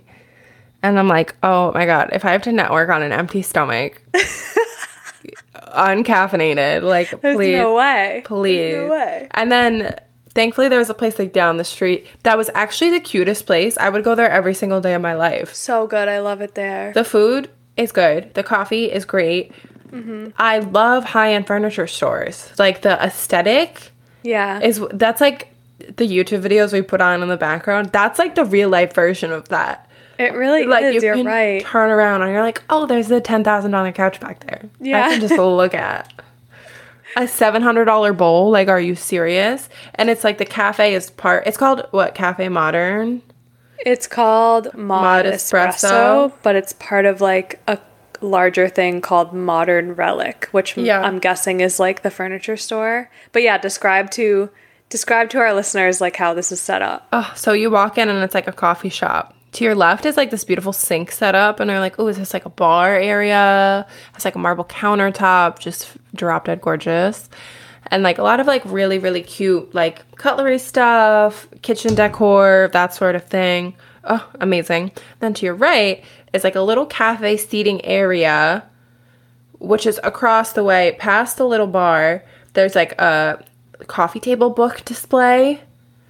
[0.82, 4.00] And I'm like, oh my God, if I have to network on an empty stomach,
[5.54, 7.56] uncaffeinated, like, There's please.
[7.56, 8.22] no way.
[8.24, 8.56] Please.
[8.56, 9.28] There's no way.
[9.32, 9.96] And then
[10.32, 13.76] thankfully there was a place like down the street that was actually the cutest place.
[13.78, 15.54] I would go there every single day of my life.
[15.54, 16.08] So good.
[16.08, 16.92] I love it there.
[16.92, 18.34] The food is good.
[18.34, 19.52] The coffee is great.
[19.90, 20.30] Mm-hmm.
[20.38, 22.50] I love high-end furniture stores.
[22.58, 23.90] Like the aesthetic
[24.22, 24.60] yeah.
[24.60, 27.90] is that's like the YouTube videos we put on in the background.
[27.92, 29.88] That's like the real life version of that.
[30.18, 31.02] it really Like is.
[31.02, 31.62] you You're right.
[31.64, 34.62] turn around and you're like, oh, there's the ten thousand dollar couch back there.
[34.80, 35.06] Yeah.
[35.06, 36.10] I can just look at
[37.16, 38.50] a seven hundred dollar bowl.
[38.50, 39.68] Like, are you serious?
[39.94, 41.46] And it's like the cafe is part.
[41.46, 42.14] It's called what?
[42.14, 43.22] Cafe Modern.
[43.84, 45.72] It's called Mod, Mod Espresso,
[46.28, 46.32] Espresso.
[46.42, 47.78] but it's part of like a
[48.20, 51.00] larger thing called Modern Relic, which Yeah.
[51.00, 53.10] I'm guessing is like the furniture store.
[53.32, 54.50] But yeah, describe to
[54.88, 57.08] describe to our listeners like how this is set up.
[57.12, 59.34] Oh, so you walk in and it's like a coffee shop.
[59.52, 62.16] To your left is like this beautiful sink set up, and they're like, oh, is
[62.16, 63.86] this like a bar area?
[64.14, 67.28] It's like a marble countertop, just drop dead gorgeous.
[67.90, 72.94] And like a lot of like really, really cute like cutlery stuff, kitchen decor, that
[72.94, 73.74] sort of thing.
[74.04, 74.92] Oh, amazing.
[75.20, 78.64] Then to your right is like a little cafe seating area
[79.62, 82.24] which is across the way past the little bar.
[82.54, 83.44] There's like a
[83.86, 85.60] coffee table book display,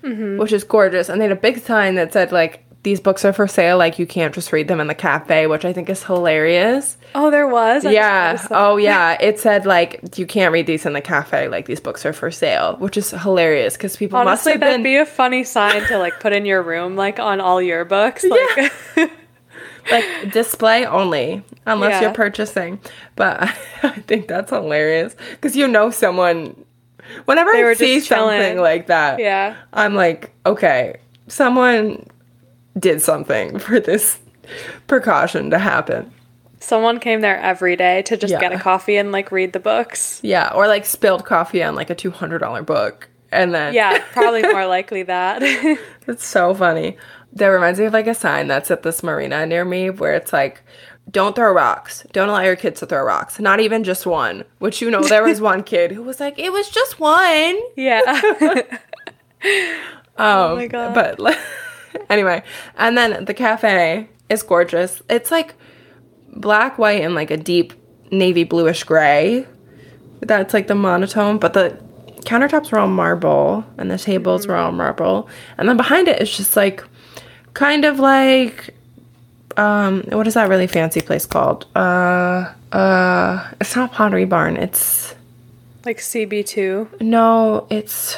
[0.02, 0.38] mm-hmm.
[0.38, 1.10] which is gorgeous.
[1.10, 3.78] And they had a big sign that said, like, these books are for sale.
[3.78, 6.96] Like, you can't just read them in the cafe, which I think is hilarious.
[7.14, 7.84] Oh, there was.
[7.86, 8.46] I yeah.
[8.50, 9.16] Oh, yeah.
[9.20, 11.46] It said, like, you can't read these in the cafe.
[11.48, 14.74] Like, these books are for sale, which is hilarious because people Honestly, must have that'd
[14.78, 14.82] been.
[14.82, 18.24] be a funny sign to like put in your room, like on all your books.
[18.24, 18.72] Like,
[19.90, 22.00] like display only unless Yeah.
[22.02, 22.78] you're purchasing
[23.16, 23.42] but
[23.82, 26.54] i think that's hilarious because you know someone
[27.24, 29.56] whenever They i see something like that yeah.
[29.72, 32.06] i'm like okay someone
[32.78, 34.18] did something for this
[34.86, 36.12] precaution to happen
[36.60, 40.20] Someone came there every day to just get a coffee and like read the books.
[40.22, 44.66] yeah or like spilled coffee on like a $200 book and then Yeah, probably more
[44.66, 45.42] likely that.
[46.06, 46.96] It's so funny.
[47.32, 50.32] That reminds me of like a sign that's at this marina near me where it's
[50.32, 50.62] like,
[51.10, 52.04] don't throw rocks.
[52.12, 53.40] Don't allow your kids to throw rocks.
[53.40, 54.44] Not even just one.
[54.58, 57.58] Which you know, there was one kid who was like, it was just one.
[57.76, 58.62] yeah.
[60.18, 60.94] Um, oh my God.
[60.94, 61.38] But like,
[62.10, 62.42] anyway,
[62.76, 65.02] and then the cafe is gorgeous.
[65.08, 65.54] It's like
[66.34, 67.72] black, white, and like a deep
[68.10, 69.46] navy bluish gray.
[70.20, 71.78] That's like the monotone, but the
[72.24, 75.28] countertops were all marble and the tables were all marble.
[75.58, 76.84] And then behind it is just like
[77.54, 78.74] kind of like
[79.56, 81.66] um what is that really fancy place called?
[81.74, 84.56] Uh uh it's not Pottery Barn.
[84.56, 85.14] It's
[85.84, 88.14] like CB2, no, it's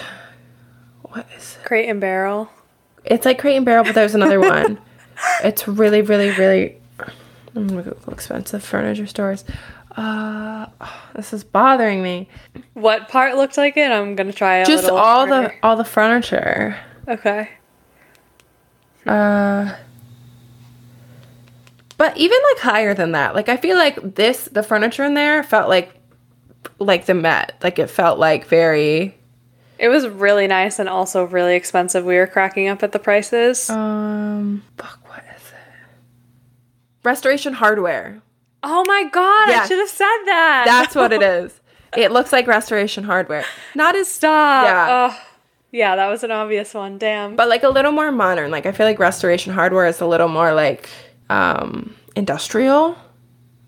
[1.02, 1.64] what is it?
[1.66, 2.50] Crate and Barrel.
[3.04, 4.78] It's like Crate and Barrel, but there's another one.
[5.44, 6.76] It's really, really, really
[7.54, 9.44] I'm gonna Google expensive furniture stores.
[9.96, 12.28] Uh, oh, this is bothering me.
[12.74, 13.92] What part looked like it?
[13.92, 16.76] I'm gonna try a Just all the all the furniture.
[17.06, 17.48] Okay.
[19.06, 19.74] Uh,
[21.96, 23.34] but even like higher than that.
[23.34, 25.94] Like I feel like this, the furniture in there felt like
[26.80, 27.54] like the Met.
[27.62, 29.16] Like it felt like very.
[29.78, 32.04] It was really nice and also really expensive.
[32.04, 33.68] We were cracking up at the prices.
[33.68, 35.88] Um, fuck, what is it?
[37.02, 38.22] Restoration Hardware.
[38.62, 39.62] oh my god, yeah.
[39.62, 40.64] I should have said that.
[40.66, 41.60] That's what it is.
[41.96, 43.44] It looks like Restoration Hardware.
[43.74, 44.66] Not as Stop.
[44.66, 44.86] Yeah.
[44.90, 45.22] Oh,
[45.70, 46.98] yeah, that was an obvious one.
[46.98, 47.34] Damn.
[47.34, 48.50] but like a little more modern.
[48.50, 50.88] Like I feel like Restoration Hardware is a little more like
[51.30, 52.96] um industrial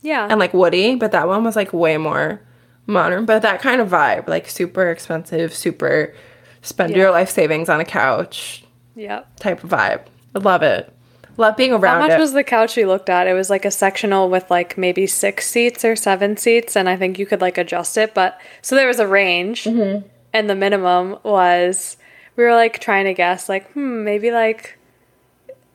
[0.03, 0.29] yeah.
[0.31, 2.40] and like woody, but that one was like way more
[2.87, 3.25] modern.
[3.27, 6.14] But that kind of vibe, like super expensive, super
[6.62, 6.99] spend Yeah.
[6.99, 9.29] your life savings on a couch yep.
[9.38, 10.03] type of vibe.
[10.35, 10.92] I love it.
[11.38, 12.20] Love being around How much it.
[12.20, 13.27] was the couch we looked at?
[13.27, 16.96] It was like a sectional with like maybe six seats or seven seats, and I
[16.96, 18.14] think you could like adjust it.
[18.14, 20.07] But so there was a range, Mm-hmm.
[20.33, 21.99] and the minimum was
[22.37, 24.75] we were like trying to guess, like hmm, maybe like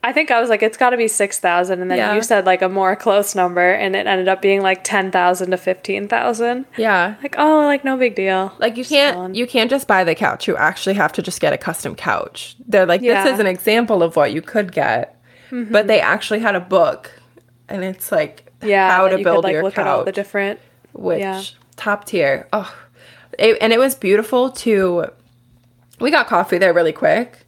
[0.04, 2.16] I think I was like it's got to be six thousand, and then Yeah.
[2.16, 5.52] you said like a more close number, and it ended up being like ten thousand
[5.52, 6.66] to fifteen thousand.
[6.78, 7.16] yeah.
[7.22, 8.52] Like oh, like no big deal.
[8.58, 10.48] Like you can't you can't just buy the couch.
[10.48, 12.56] You actually have to just get a custom couch.
[12.68, 13.24] They're like Yeah.
[13.24, 15.22] this is an example of what you could get.
[15.52, 15.72] Mm-hmm.
[15.72, 17.12] But they actually had a book
[17.70, 19.82] and it's like yeah, how to you build could like your look couch.
[19.86, 20.60] at all the different.
[20.94, 21.44] which yeah.
[21.76, 22.48] top tier.
[22.54, 22.74] Oh.
[23.40, 25.06] It, and it was beautiful to
[26.00, 27.41] we got coffee there really quick.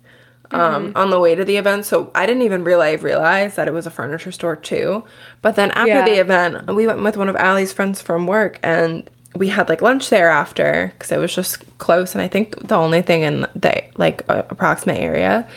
[0.54, 0.98] Um, Mm-hmm.
[0.98, 3.88] on the way to the event, so I didn't even realize realize that it was
[3.88, 5.04] a furniture store too.
[5.42, 6.06] But then after Yeah.
[6.06, 9.82] the event, we went with one of Allie's friends from work, and we had like
[9.82, 13.48] lunch there after because it was just close, and I think the only thing in
[13.56, 15.48] the like uh, approximate area.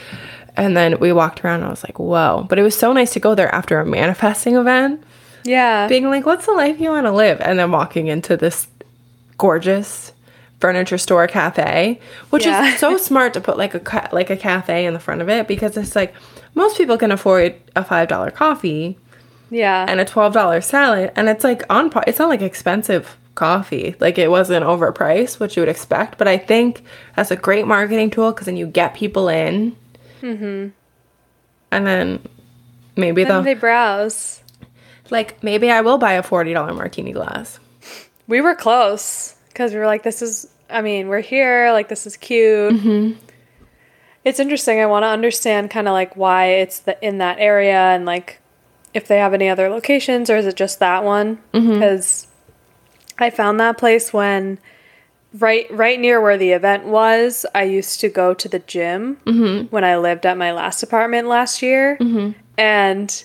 [0.56, 3.12] And then we walked around, and I was like, "Whoa!" But it was so nice
[3.12, 5.02] to go there after a manifesting event
[5.44, 5.86] Yeah.
[5.88, 8.66] being like, "What's the life you want to live?" and then walking into this
[9.36, 10.12] gorgeous
[10.60, 12.66] furniture store cafe, which Yeah.
[12.66, 15.28] is so smart to put like a ca- like a cafe in the front of
[15.28, 16.14] it because it's like
[16.54, 18.98] most people can afford a five dollar coffee
[19.50, 19.84] yeah.
[19.88, 22.04] and a twelve dollar salad, and it's like on par.
[22.06, 26.16] It's not like expensive coffee, like it wasn't overpriced, which you would expect.
[26.18, 26.82] But I think
[27.14, 29.76] that's a great marketing tool because then you get people in,
[30.22, 30.68] mm-hmm.
[31.70, 32.20] and then
[32.96, 34.40] maybe then they'll they browse.
[35.10, 37.60] like maybe I will buy a forty dollar martini glass.
[38.26, 41.72] We were close because we were like, this is, I mean, we're here.
[41.72, 42.74] Like, this is cute.
[42.74, 43.18] Mm-hmm.
[44.22, 44.80] it's interesting.
[44.80, 48.38] I want to understand kind of like why it's the, in that area and like
[48.92, 51.38] if they have any other locations or is it just that one?
[51.54, 51.72] Mm-hmm.
[51.72, 52.26] Because
[53.18, 54.58] I found that place when
[55.38, 57.46] right right near where the event was.
[57.54, 59.68] I used to go to the gym mm-hmm.
[59.68, 62.38] when I lived at my last apartment last year, mm-hmm.
[62.58, 63.24] and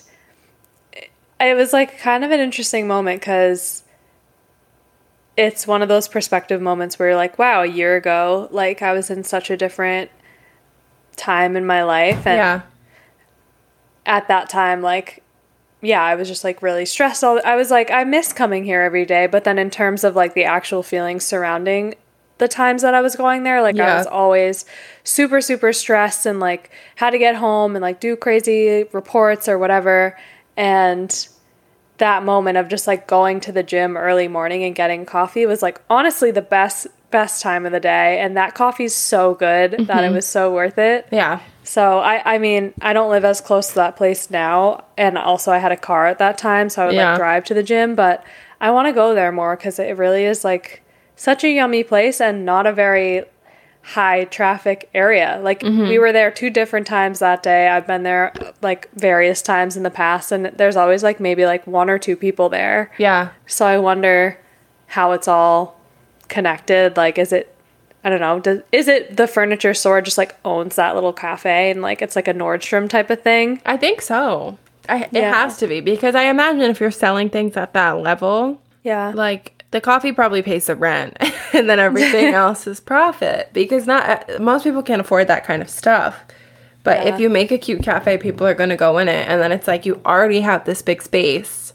[1.40, 3.82] it was like kind of an interesting moment because
[5.36, 8.92] it's one of those perspective moments where you're like, wow, a year ago, like I
[8.92, 10.10] was in such a different
[11.16, 12.26] time in my life.
[12.26, 12.60] And Yeah.
[14.04, 15.22] at that time, like,
[15.80, 17.24] yeah, I was just like really stressed.
[17.24, 19.26] All I was like, I miss coming here every day.
[19.26, 21.94] But then in terms of like the actual feelings surrounding
[22.38, 24.64] the times that I was going there, like I was always
[25.04, 29.58] super, super stressed and like had to get home and like do crazy reports or
[29.58, 30.16] whatever.
[30.56, 31.26] And
[31.98, 35.62] that moment of just like going to the gym early morning and getting coffee was
[35.62, 39.80] like honestly the best best time of the day and that coffee's so good that
[39.80, 40.14] it mm-hmm.
[40.14, 41.40] was so worth it Yeah.
[41.62, 45.52] so I, I mean, I don't live as close to that place now, and also
[45.52, 47.10] I had a car at that time, so I would Yeah.
[47.10, 47.94] like drive to the gym.
[47.94, 48.24] But
[48.60, 50.82] I want to go there more because it really is like
[51.14, 53.24] such a yummy place and not a very
[53.84, 55.40] high traffic area.
[55.42, 55.88] Like Mm-hmm.
[55.88, 57.68] we were there two different times that day.
[57.68, 61.66] I've been there like various times in the past, and there's always like maybe like
[61.66, 62.90] one or two people there.
[62.98, 63.30] Yeah.
[63.46, 64.38] So I wonder
[64.86, 65.80] how it's all
[66.28, 66.96] connected.
[66.96, 67.54] Like, is it,
[68.04, 71.70] I don't know, does, is it the furniture store just like owns that little cafe
[71.70, 73.60] and like it's like a Nordstrom type of thing?
[73.66, 74.58] I think so.
[74.88, 78.60] I, it has to be because I imagine if you're selling things at that level,
[78.82, 79.12] Yeah.
[79.14, 81.16] like the coffee probably pays the rent
[81.52, 85.60] and then everything else is profit because not uh, most people can't afford that kind
[85.60, 86.22] of stuff.
[86.84, 87.14] But Yeah.
[87.14, 89.50] if you make a cute cafe, people are going to go in it and then
[89.52, 91.72] it's like you already have this big space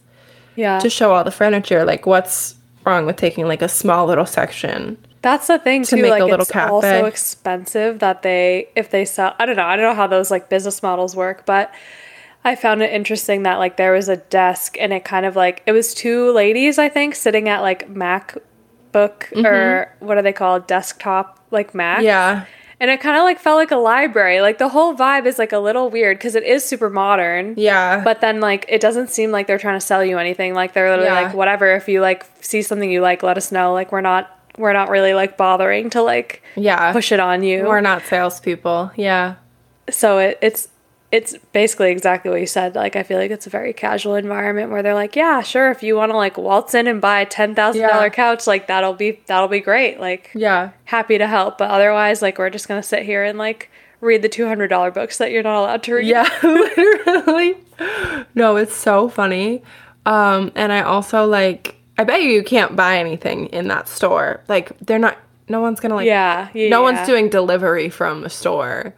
[0.56, 0.80] yeah.
[0.80, 1.84] to show all the furniture.
[1.86, 2.56] Like what's
[2.86, 4.98] wrong with taking like a small little section?
[5.22, 5.98] That's the thing too.
[5.98, 6.70] make like a little it's cafe.
[6.70, 9.36] also expensive that they if they sell.
[9.40, 9.66] I don't know.
[9.66, 11.74] I don't know how those like business models work, but
[12.46, 15.64] I found it interesting that like there was a desk and it kind of like
[15.66, 20.68] it was two ladies I think sitting at like MacBook or what are they called
[20.68, 21.98] desktop like Mac.
[21.98, 22.06] Mm-hmm.
[22.06, 22.46] Yeah.
[22.80, 24.40] And it kind of like felt like a library.
[24.40, 27.56] Like the whole vibe is like a little weird because it is super modern.
[27.58, 28.04] Yeah.
[28.04, 30.54] But then like it doesn't seem like they're trying to sell you anything.
[30.54, 31.22] Like they're literally Yeah.
[31.24, 31.76] like whatever.
[31.76, 33.74] If you like see something you like, let us know.
[33.74, 36.92] Like we're not we're not really like bothering to like yeah.
[36.92, 37.66] push it on you.
[37.66, 38.92] We're not salespeople.
[38.96, 39.36] Yeah.
[39.90, 40.68] so it, it's
[41.12, 42.76] it's basically exactly what you said.
[42.76, 45.82] Like I feel like it's a very casual environment where they're like, yeah, sure, if
[45.82, 47.94] you want to like waltz in and buy a ten thousand Yeah.
[47.94, 50.00] dollar couch, like that'll be that'll be great.
[50.00, 50.72] Like Yeah.
[50.86, 51.58] happy to help.
[51.58, 53.70] But otherwise, like we're just gonna sit here and like
[54.02, 56.08] read the two hundred dollar books that you're not allowed to read.
[56.08, 57.56] Yeah, literally.
[58.36, 59.64] No, it's so funny.
[60.06, 64.42] Um, and I also like I bet you you can't buy anything in that store.
[64.48, 65.18] Like they're not
[65.48, 66.50] no one's gonna like Yeah.
[66.54, 66.94] yeah no yeah.
[66.96, 68.94] one's doing delivery from the store.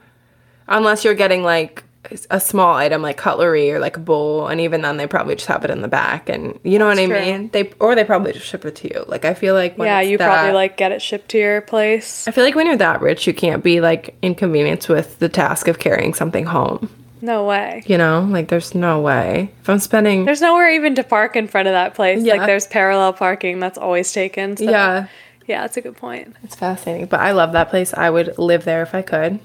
[0.68, 1.84] Unless you're getting like
[2.30, 5.48] a small item like cutlery or like a bowl, and even then they probably just
[5.48, 7.20] have it in the back and you know what I true.
[7.20, 7.50] mean?
[7.50, 9.04] They or they probably just ship it to you.
[9.08, 12.28] Like I feel like when Yeah, you probably like get it shipped to your place.
[12.28, 15.68] I feel like when you're that rich you can't be like inconvenienced with the task
[15.68, 16.90] of carrying something home.
[17.22, 17.84] No way.
[17.86, 19.52] You know, like there's no way.
[19.62, 22.24] If I'm spending There's nowhere even to park in front of that place.
[22.24, 22.36] Yeah.
[22.36, 24.56] Like there's parallel parking that's always taken.
[24.56, 25.08] So Yeah,
[25.46, 26.34] Yeah, that's a good point.
[26.44, 27.08] it's fascinating.
[27.08, 27.94] But I love that place.
[27.94, 29.42] I would live there if I could.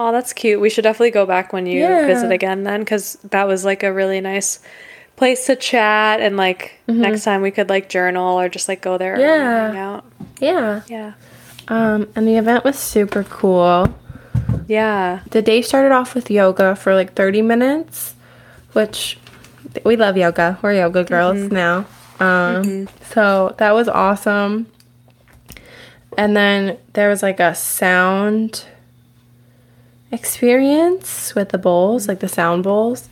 [0.00, 0.60] Oh, that's cute.
[0.60, 2.06] We should definitely go back when you Yeah.
[2.06, 4.60] visit again then cuz that was like a really nice
[5.16, 8.96] place to chat and like next time we could like journal or just like go
[8.96, 9.22] there Mm-hmm.
[9.22, 9.66] Yeah.
[9.66, 10.04] and hang out.
[10.38, 10.80] Yeah.
[10.86, 11.12] Yeah.
[11.66, 13.92] Um, and the event was super cool.
[14.68, 15.20] Yeah.
[15.30, 18.14] The day started off with yoga for like 30 minutes,
[18.74, 19.18] which
[19.84, 20.58] we love yoga.
[20.62, 21.86] We're yoga girls now.
[22.20, 24.66] Um, so that was awesome.
[26.16, 28.64] And then there was like a sound
[30.10, 33.08] experience with the bowls, like the sound bowls.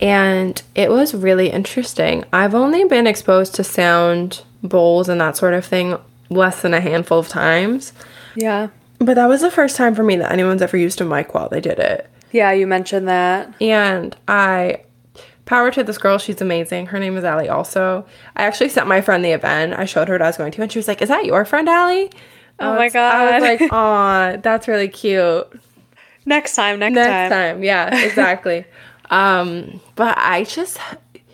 [0.00, 2.24] And it was really interesting.
[2.32, 5.96] I've only been exposed to sound bowls and that sort of thing
[6.30, 7.92] less than a handful of times.
[8.34, 8.68] Yeah.
[8.98, 11.48] But that was the first time for me that anyone's ever used a mic while
[11.48, 12.08] they did it.
[12.30, 13.52] Yeah, you mentioned that.
[13.60, 14.80] And I
[15.44, 16.86] power to this girl, she's amazing.
[16.86, 18.06] Her name is Allie also.
[18.36, 19.74] I actually sent my friend the event.
[19.74, 21.44] I showed her what I was going to and she was like, Is that your
[21.44, 22.10] friend Allie?
[22.58, 23.14] Oh my God.
[23.14, 25.60] I was like, Aw, that's really cute.
[26.24, 27.54] Next time, next, Next time.
[27.56, 27.62] time.
[27.64, 28.64] Yeah, exactly.
[29.10, 30.78] um, but I just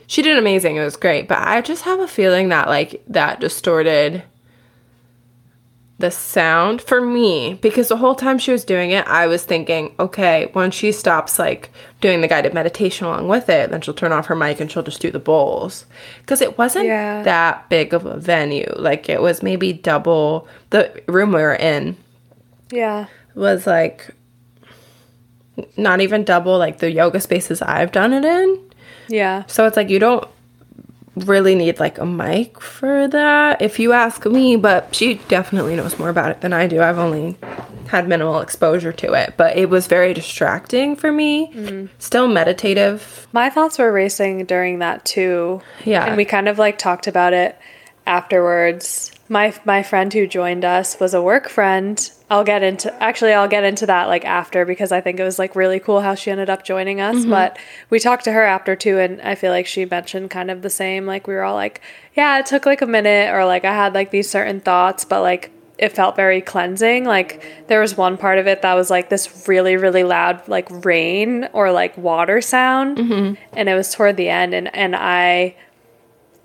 [0.06, 0.76] she did amazing.
[0.76, 1.28] It was great.
[1.28, 4.22] But I just have a feeling that like that distorted
[6.00, 9.92] the sound for me because the whole time she was doing it, I was thinking,
[9.98, 11.70] okay, when she stops like
[12.00, 14.84] doing the guided meditation along with it, then she'll turn off her mic and she'll
[14.84, 15.86] just do the bowls.
[16.20, 17.22] Because it wasn't Yeah.
[17.24, 18.72] that big of a venue.
[18.76, 21.96] Like it was maybe double the room we were in
[22.70, 23.06] Yeah.
[23.34, 24.08] was like
[25.76, 28.60] not even double like the yoga spaces I've done it in.
[29.08, 29.44] Yeah.
[29.46, 30.28] So it's like you don't
[31.16, 35.98] really need like a mic for that if you ask me, but she definitely knows
[35.98, 36.80] more about it than I do.
[36.80, 37.36] I've only
[37.88, 41.52] had minimal exposure to it, but it was very distracting for me.
[41.52, 41.88] Mm.
[41.98, 43.26] Still meditative.
[43.32, 45.62] My thoughts were racing during that too.
[45.84, 46.04] Yeah.
[46.04, 47.58] And we kind of like talked about it
[48.06, 49.12] afterwards.
[49.28, 52.10] My my friend who joined us was a work friend.
[52.30, 55.38] I'll get into actually I'll get into that like after because I think it was
[55.38, 57.16] like really cool how she ended up joining us.
[57.16, 57.30] Mm-hmm.
[57.30, 57.58] But
[57.90, 60.70] we talked to her after too and I feel like she mentioned kind of the
[60.70, 61.06] same.
[61.06, 61.80] Like we were all like,
[62.14, 65.20] Yeah, it took like a minute or like I had like these certain thoughts, but
[65.20, 67.04] like it felt very cleansing.
[67.04, 70.68] Like there was one part of it that was like this really, really loud like
[70.84, 72.98] rain or like water sound.
[72.98, 73.34] Mm-hmm.
[73.52, 75.54] And it was toward the end and, and I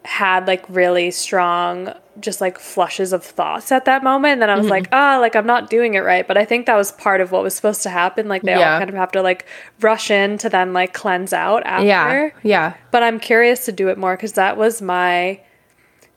[0.06, 4.56] had like really strong just like flushes of thoughts at that moment and then i
[4.56, 7.22] was like ah like i'm not doing it right but i think that was part
[7.22, 8.74] of what was supposed to happen like they Yeah.
[8.74, 9.46] all kind of have to like
[9.82, 12.30] rush in to then like cleanse out after Yeah.
[12.44, 12.74] Yeah.
[12.92, 15.40] but i'm curious to do it more because that was my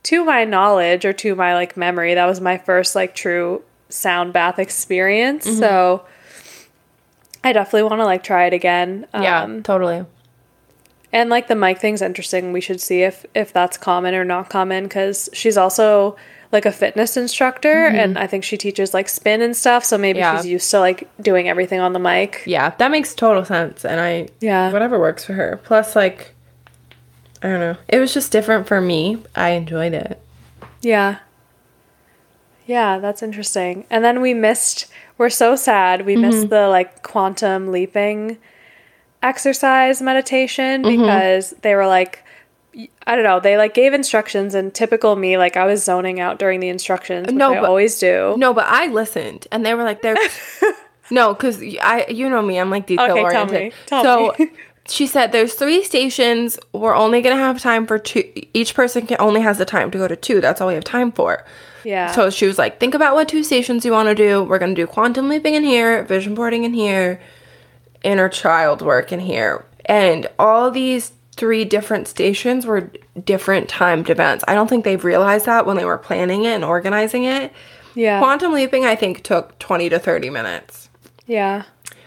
[0.03, 4.33] to my knowledge or to my like memory that was my first like true sound
[4.33, 6.05] bath experience so
[7.45, 9.43] i definitely want to like try it again Yeah.
[9.43, 10.05] um, totally.
[11.13, 12.53] And like the mic thing's interesting.
[12.53, 16.17] We should see if if that's common or not common because she's also
[16.53, 17.97] like a fitness instructor mm-hmm.
[17.97, 19.85] and I think she teaches like spin and stuff.
[19.85, 20.37] So maybe Yeah.
[20.37, 22.43] she's used to like doing everything on the mic.
[22.47, 22.71] Yeah.
[22.79, 23.85] That makes total sense.
[23.85, 24.73] And I, Yeah.
[24.73, 25.61] whatever works for her.
[25.65, 26.35] Plus, like,
[27.43, 27.77] I don't know.
[27.89, 29.23] It was just different for me.
[29.35, 30.21] I enjoyed it.
[30.81, 31.19] Yeah.
[32.67, 33.85] Yeah, that's interesting.
[33.91, 34.87] And then we missed.
[35.19, 36.05] We're so sad.
[36.05, 36.49] We missed mm-hmm.
[36.49, 38.39] the like quantum leaping
[39.23, 41.03] exercise meditation mm-hmm.
[41.03, 42.23] because they were like
[43.07, 46.39] I don't know, they like gave instructions and typical me like I was zoning out
[46.39, 48.35] during the instructions, which No, I but- always do.
[48.37, 50.19] No, but I listened, and they were like, "There's
[51.11, 53.63] no," because I, you know me, I'm like detail Okay, tell oriented.
[53.63, 54.51] me, tell so me.
[54.89, 56.59] she said, "There's three stations.
[56.73, 58.31] We're only gonna have time for two.
[58.53, 60.43] Each person can only has the time to go to two.
[60.43, 61.45] That's all we have time for."
[61.83, 62.13] Yeah.
[62.13, 64.45] So she was like, "Think about what two stations you want to do.
[64.45, 67.21] We're gonna do quantum leaping in here, vision boarding in here,
[68.03, 72.91] inner child work in here, and all these." Three different stations were
[73.23, 74.43] different timed events.
[74.49, 77.53] I don't think they've realized that when they were planning it and organizing it.
[77.95, 78.21] yeah.
[78.21, 80.89] Quantum leaping, I think, took 20 to 30 minutes.
[81.27, 81.65] yeah.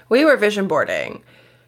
[0.09, 1.21] We were vision boarding.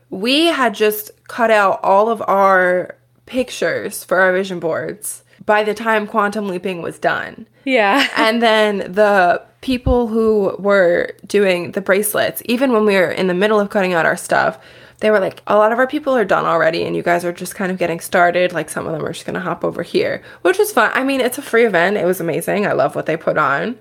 [0.10, 5.74] We had just cut out all of our pictures for our vision boards by the
[5.74, 7.48] time quantum leaping was done.
[7.66, 8.08] Yeah.
[8.18, 13.34] And then the people who were doing the bracelets, even when we were in the
[13.34, 14.58] middle of cutting out our stuff,
[15.00, 17.34] they were like, a lot of our people are done already, and you guys are
[17.34, 18.54] just kind of getting started.
[18.54, 20.92] Like, some of them are just gonna hop over here, which was fun.
[20.94, 21.98] I mean, it's a free event.
[21.98, 22.66] It was amazing.
[22.68, 23.78] I love what they put on.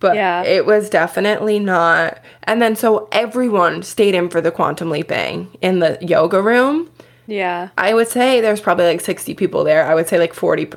[0.00, 0.42] But Yeah.
[0.42, 2.18] it was definitely not.
[2.42, 6.90] And then, so everyone stayed in for the quantum leaping in the yoga room.
[7.26, 7.68] yeah.
[7.78, 9.86] I would say there's probably like 60 people there.
[9.86, 10.70] I would say like 40,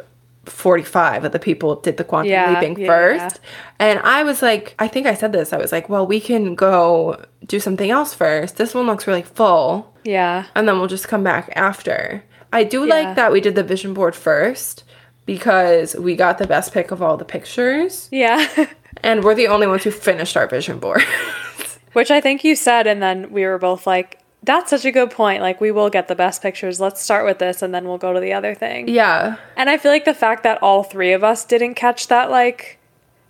[0.47, 3.39] 45 of the people did the quantum Yeah, leaping yeah, first.
[3.79, 5.53] And I was like, I think I said this.
[5.53, 8.57] I was like, well, we can go do something else first.
[8.57, 9.93] This one looks really full.
[10.03, 10.45] Yeah.
[10.55, 12.23] And then we'll just come back after.
[12.53, 12.93] I do Yeah.
[12.95, 14.83] like that we did the vision board first
[15.25, 18.07] because we got the best pick of all the pictures.
[18.12, 18.47] Yeah.
[19.03, 21.03] And we're the only ones who finished our vision board.
[21.93, 25.12] Which I think you said, and then we were both like, that's such a good
[25.12, 25.41] point.
[25.41, 26.80] Like, we will get the best pictures.
[26.80, 28.88] Let's start with this, and then we'll go to the other thing.
[28.88, 29.38] yeah.
[29.56, 32.80] And I feel like the fact that all three of us didn't catch that, like,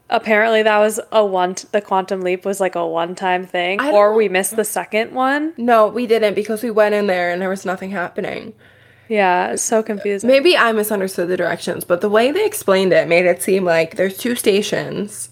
[0.10, 4.14] apparently that was a one, the quantum leap was like a one time thing, or
[4.14, 5.54] we missed the second one.
[5.58, 8.54] No, we didn't because we went in there and there was nothing happening.
[9.10, 10.28] Yeah, it's so confusing.
[10.28, 13.96] Maybe I misunderstood the directions, but the way they explained it made it seem like
[13.96, 15.30] there's two stations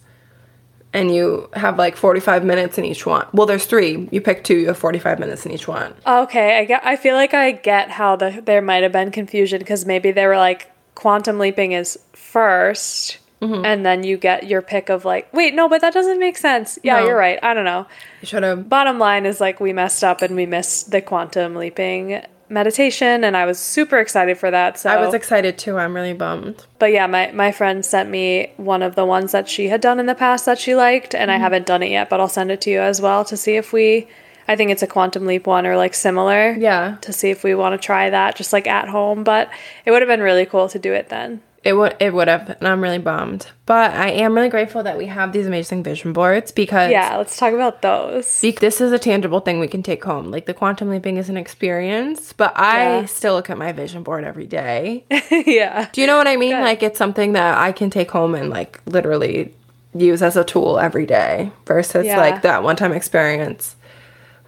[0.95, 3.27] and you have like 45 minutes in each one.
[3.33, 4.07] Well, there's three.
[4.11, 5.93] You pick two, you have 45 minutes in each one.
[6.07, 6.83] Okay, I get.
[6.85, 10.25] I feel like I get how the there might have been confusion because maybe they
[10.25, 13.65] were like quantum leaping is 1st Mm-hmm.
[13.65, 16.79] and then you get your pick of like wait no, but that doesn't make sense.
[16.83, 17.07] Yeah, No.
[17.07, 17.37] you're right.
[17.43, 17.85] I don't know.
[18.21, 18.69] You should have.
[18.69, 23.35] Bottom line is like we messed up and we missed the quantum leaping meditation, and
[23.35, 24.79] I was super excited for that.
[24.79, 25.77] So I was excited too.
[25.77, 26.65] I'm really bummed.
[26.79, 29.99] but yeah, my my friend sent me one of the ones that she had done
[29.99, 31.35] in the past that she liked, and Mm-hmm.
[31.35, 33.55] I haven't done it yet, but I'll send it to you as well to see
[33.55, 34.07] if we.
[34.47, 36.97] I think it's a quantum leap one or like similar Yeah.
[37.01, 39.23] to see if we want to try that just like at home.
[39.23, 39.49] But
[39.85, 41.41] it would have been really cool to do it then.
[41.65, 43.47] It would it would have, and I'm really bummed.
[43.65, 47.35] But I am really grateful that we have these amazing vision boards because Yeah, let's
[47.37, 48.39] talk about those.
[48.39, 50.29] be- this is a tangible thing we can take home.
[50.29, 53.05] Like the quantum leaping is an experience, but I Yeah.
[53.07, 55.05] still look at my vision board every day.
[55.31, 55.89] yeah.
[55.91, 56.51] Do you know what I mean?
[56.51, 56.61] Good.
[56.61, 59.51] Like it's something that I can take home and like literally
[59.95, 62.17] use as a tool every day versus Yeah.
[62.19, 63.75] like that one time experience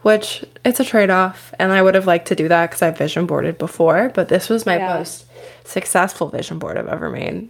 [0.04, 1.54] which it's a trade off.
[1.60, 4.48] And I would have liked to do that because I've vision boarded before, but this
[4.48, 4.94] was my Yeah.
[5.00, 5.26] most
[5.64, 7.50] successful vision board I've ever made.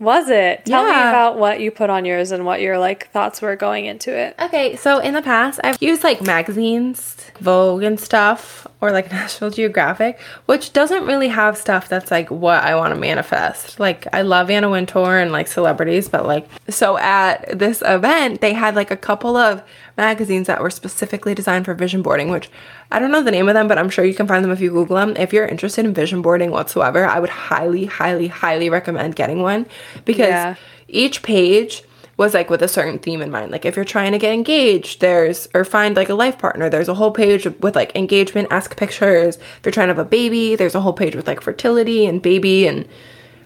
[0.00, 0.64] Was it?
[0.66, 3.86] Tell me about what you put on yours and what your like thoughts were going
[3.86, 4.34] into it.
[4.40, 9.50] Okay, so in the past, I've used like magazines, Vogue and stuff, or like National
[9.50, 13.78] Geographic, which doesn't really have stuff that's like what I want to manifest.
[13.78, 18.52] Like, I love Anna Wintour and like celebrities, but like, so at this event, they
[18.52, 19.62] had like a couple of
[19.96, 22.50] magazines that were specifically designed for vision boarding, which
[22.90, 24.60] I don't know the name of them, but I'm sure you can find them if
[24.60, 25.14] you Google them.
[25.16, 29.66] If you're interested in vision boarding whatsoever, I would highly, highly, highly recommend getting one
[30.04, 30.54] because Yeah.
[30.88, 31.84] each page
[32.16, 33.50] was like with a certain theme in mind.
[33.50, 36.88] Like if you're trying to get engaged, there's or find like a life partner, there's
[36.88, 39.36] a whole page with like engagement ask pictures.
[39.36, 42.22] If you're trying to have a baby, there's a whole page with like fertility and
[42.22, 42.86] baby and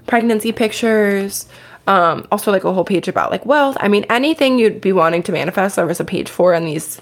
[0.06, 1.46] pregnancy pictures.
[1.88, 3.76] Um, also like a whole page about like wealth.
[3.80, 7.00] I mean anything you'd be wanting to manifest, there was a page for in these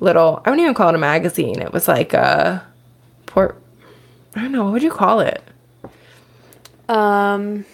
[0.00, 1.60] little I wouldn't even call it a magazine.
[1.60, 2.64] It was like a
[3.26, 3.60] port
[4.36, 5.42] I don't know, what would you call it?
[6.88, 7.64] Um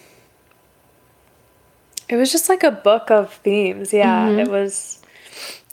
[2.08, 3.92] It was just like a book of themes.
[3.92, 4.40] Yeah, Mm-hmm.
[4.40, 4.99] it was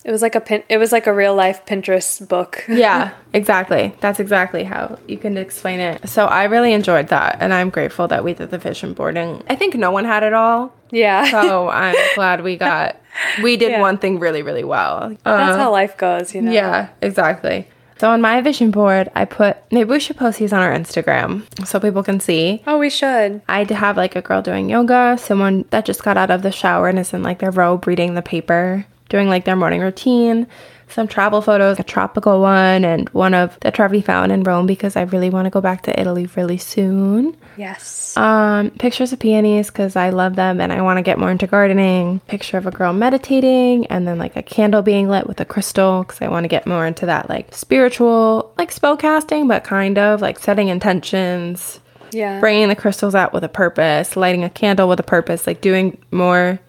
[0.07, 2.63] it was like a pin it was like a real life Pinterest book.
[2.69, 3.93] yeah, exactly.
[3.99, 6.07] That's exactly how you can explain it.
[6.09, 9.43] So I really enjoyed that, and I'm grateful that we did the vision boarding.
[9.49, 11.29] I think no one had it all, Yeah.
[11.29, 12.95] so I'm glad we got
[13.43, 13.81] we did Yeah.
[13.81, 15.09] one thing really, really well.
[15.23, 16.51] That's Uh, how life goes, you know.
[16.51, 17.67] yeah, exactly.
[17.99, 21.41] So on my vision board, I put maybe we should post these on our Instagram
[21.65, 22.61] so people can see.
[22.67, 23.41] Oh, we should.
[23.49, 26.89] I'd have like a girl doing yoga, someone that just got out of the shower
[26.89, 30.47] and is in like their robe reading the paper, doing like their morning routine,
[30.89, 34.95] some travel photos, a tropical one, and one of the Trevi Fountain in Rome because
[34.95, 37.35] I really want to go back to Italy really soon.
[37.57, 38.15] Yes.
[38.15, 41.47] Um, pictures of peonies because I love them and I want to get more into
[41.47, 42.19] gardening.
[42.27, 46.03] Picture of a girl meditating and then like a candle being lit with a crystal
[46.03, 49.97] because I want to get more into that like spiritual, like spell casting, but kind
[49.97, 51.79] of like setting intentions
[52.11, 52.39] yeah.
[52.39, 55.97] bringing the crystals out with a purpose, lighting a candle with a purpose, like doing
[56.11, 56.59] more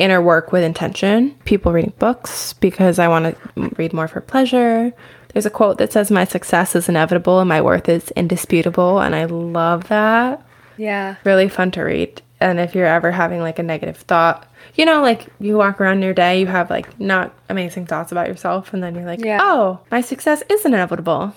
[0.00, 1.36] inner work with intention.
[1.44, 4.92] People reading books because I want to read more for pleasure.
[5.32, 8.98] There's a quote that says, My success is inevitable and my worth is indisputable.
[9.00, 10.42] And I love that.
[10.76, 11.16] yeah.
[11.24, 12.22] Really fun to read.
[12.40, 16.00] And if you're ever having like a negative thought, you know, like you walk around
[16.02, 19.40] your day, you have like not amazing thoughts about yourself, and then you're like, Yeah.
[19.42, 21.34] oh, my success is inevitable.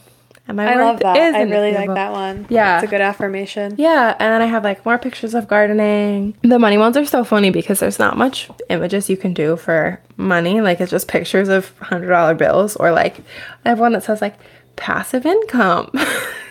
[0.47, 1.15] And my I love that.
[1.15, 2.45] is I really like that one.
[2.49, 2.75] Yeah.
[2.75, 3.75] It's a good affirmation.
[3.77, 6.35] Yeah, and then I have like more pictures of gardening.
[6.41, 10.01] The money ones are so funny because there's not much images you can do for
[10.17, 10.59] money.
[10.59, 13.19] Like it's just pictures of hundred dollar bills, or like
[13.63, 14.35] I have one that says like
[14.75, 15.91] passive income.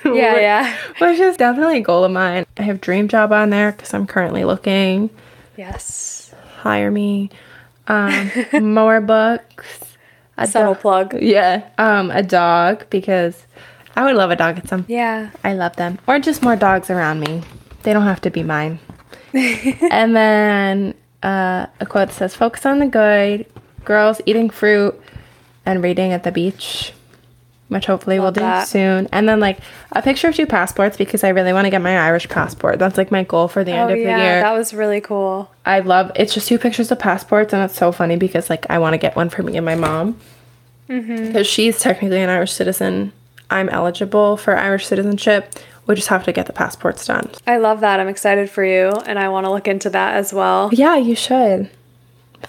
[0.05, 0.77] Yeah, Which- yeah.
[0.99, 2.45] Which is definitely a goal of mine.
[2.57, 5.11] I have dream job on there because I'm currently looking.
[5.57, 6.35] Yes.
[6.57, 7.31] Hire me.
[7.87, 8.29] Um,
[8.75, 9.79] more books.
[10.37, 10.81] A Subtle dog-
[11.11, 11.23] plug.
[11.23, 11.69] Yeah.
[11.79, 13.47] Um, a dog because
[13.97, 15.31] I would love a dog at some Yeah.
[15.45, 15.99] I love them.
[16.07, 17.43] Or just more dogs around me.
[17.83, 18.79] They don't have to be mine.
[19.35, 23.47] and then uh, a quote that says, Focus on the good,
[23.85, 25.01] girls eating fruit
[25.67, 26.93] and reading at the beach,
[27.69, 28.69] which hopefully Love we'll do that.
[28.69, 29.09] soon.
[29.13, 29.59] And then, like,
[29.93, 32.79] a picture of two passports because I really want to get my Irish passport.
[32.79, 34.41] That's like my goal for the end Oh of yeah, the year.
[34.43, 35.51] that was really cool.
[35.65, 38.79] I love it's just two pictures of passports, and it's so funny because, like, I
[38.79, 40.19] want to get one for me and my mom
[40.89, 41.27] Mm-hmm.
[41.29, 43.13] because she's technically an Irish citizen.
[43.53, 45.55] I'm eligible for Irish citizenship.
[45.87, 47.31] We just have to get the passports done.
[47.47, 47.99] I love that.
[48.01, 50.71] I'm excited for you, and I want to look into that as well.
[50.73, 51.71] Yeah, you should.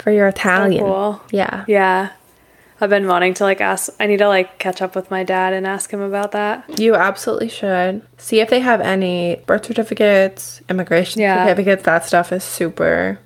[0.00, 0.82] For your Italian.
[0.84, 0.86] Oh,
[1.20, 1.22] cool.
[1.30, 1.64] Yeah.
[1.68, 2.10] Yeah.
[2.80, 3.92] I've been wanting to like ask.
[4.00, 6.78] I need to like catch up with my dad and ask him about that.
[6.78, 8.02] You absolutely should.
[8.18, 11.44] See if they have any birth certificates, immigration Yeah.
[11.44, 11.84] certificates.
[11.84, 13.20] That stuff is super.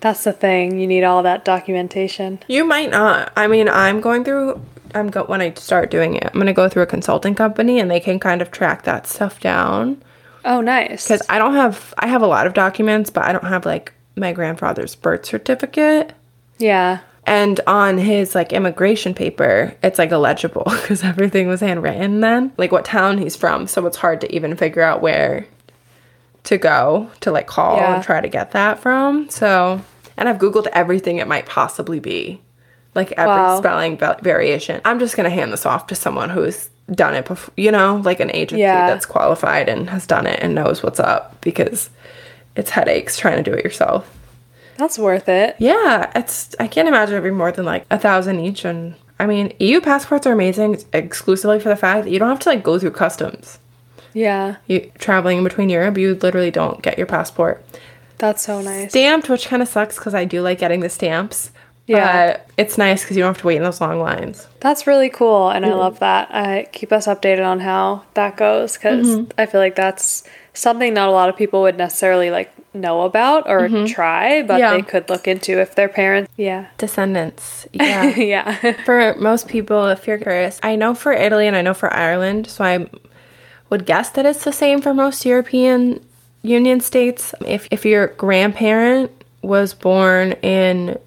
[0.00, 0.78] That's the thing.
[0.78, 2.40] You need all that documentation.
[2.48, 3.32] You might not.
[3.36, 4.60] I mean, I'm going through.
[4.94, 6.24] I'm go when I start doing it.
[6.32, 9.40] I'm gonna go through a consulting company, and they can kind of track that stuff
[9.40, 10.02] down.
[10.44, 11.04] Oh, nice.
[11.04, 11.92] Because I don't have.
[11.98, 16.12] I have a lot of documents, but I don't have like my grandfather's birth certificate.
[16.58, 17.00] yeah.
[17.26, 22.72] And on his like immigration paper, it's like illegible because everything was handwritten then, like
[22.72, 23.66] what town he's from.
[23.68, 25.46] So it's hard to even figure out where
[26.44, 27.94] to go to like call Yeah.
[27.96, 29.28] and try to get that from.
[29.28, 29.82] So,
[30.16, 32.40] and I've Googled everything it might possibly be,
[32.94, 33.58] like every Wow.
[33.58, 34.80] spelling variation.
[34.84, 38.00] I'm just going to hand this off to someone who's done it before, you know,
[38.04, 38.88] like an agency Yeah.
[38.88, 41.88] that's qualified and has done it and knows what's up because
[42.56, 44.08] it's headaches trying to do it yourself.
[44.76, 45.56] That's worth it.
[45.58, 48.64] Yeah, it's I can't imagine it being more than like a thousand each.
[48.64, 52.38] And I mean, EU passports are amazing exclusively for the fact that you don't have
[52.40, 53.58] to like go through customs.
[54.14, 54.56] Yeah.
[54.66, 57.62] You traveling in between Europe, you literally don't get your passport
[58.18, 58.90] That's so nice.
[58.90, 61.50] stamped, which kind of sucks because I do like getting the stamps.
[61.90, 62.32] Yeah.
[62.32, 64.46] But it's nice because you don't have to wait in those long lines.
[64.60, 66.28] That's really cool, and I love that.
[66.30, 70.22] Uh, keep us updated on how that goes because I feel like that's
[70.54, 74.74] something not a lot of people would necessarily like know about or try, but Yeah.
[74.74, 76.30] they could look into if their parents.
[76.36, 77.66] Yeah, Descendants.
[77.72, 78.14] Yeah.
[78.16, 81.92] yeah, for most people, if you're curious, I know for Italy and I know for
[81.92, 82.88] Ireland, so I
[83.70, 86.04] would guess that it's the same for most European
[86.42, 87.34] Union states.
[87.46, 89.10] If, if your grandparent
[89.42, 90.98] was born in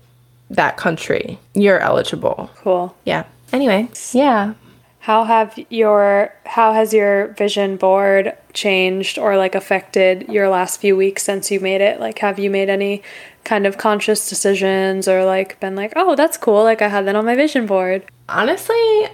[0.49, 2.49] that country, you're eligible.
[2.57, 2.95] cool.
[3.05, 3.25] Yeah.
[3.51, 4.53] Anyway, yeah.
[4.99, 10.95] How have your how has your vision board changed or like affected your last few
[10.95, 11.99] weeks since you made it?
[11.99, 13.03] Like have you made any
[13.43, 16.63] kind of conscious decisions or like been like, "Oh, that's cool.
[16.63, 19.09] Like I had that on my vision board." Honestly,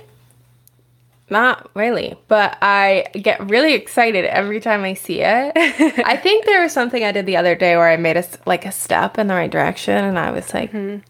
[1.30, 5.54] not really, but I get really excited every time I see it.
[6.06, 8.66] I think there was something I did the other day where I made a like
[8.66, 11.04] a step in the right direction, and I was like, mm-hmm.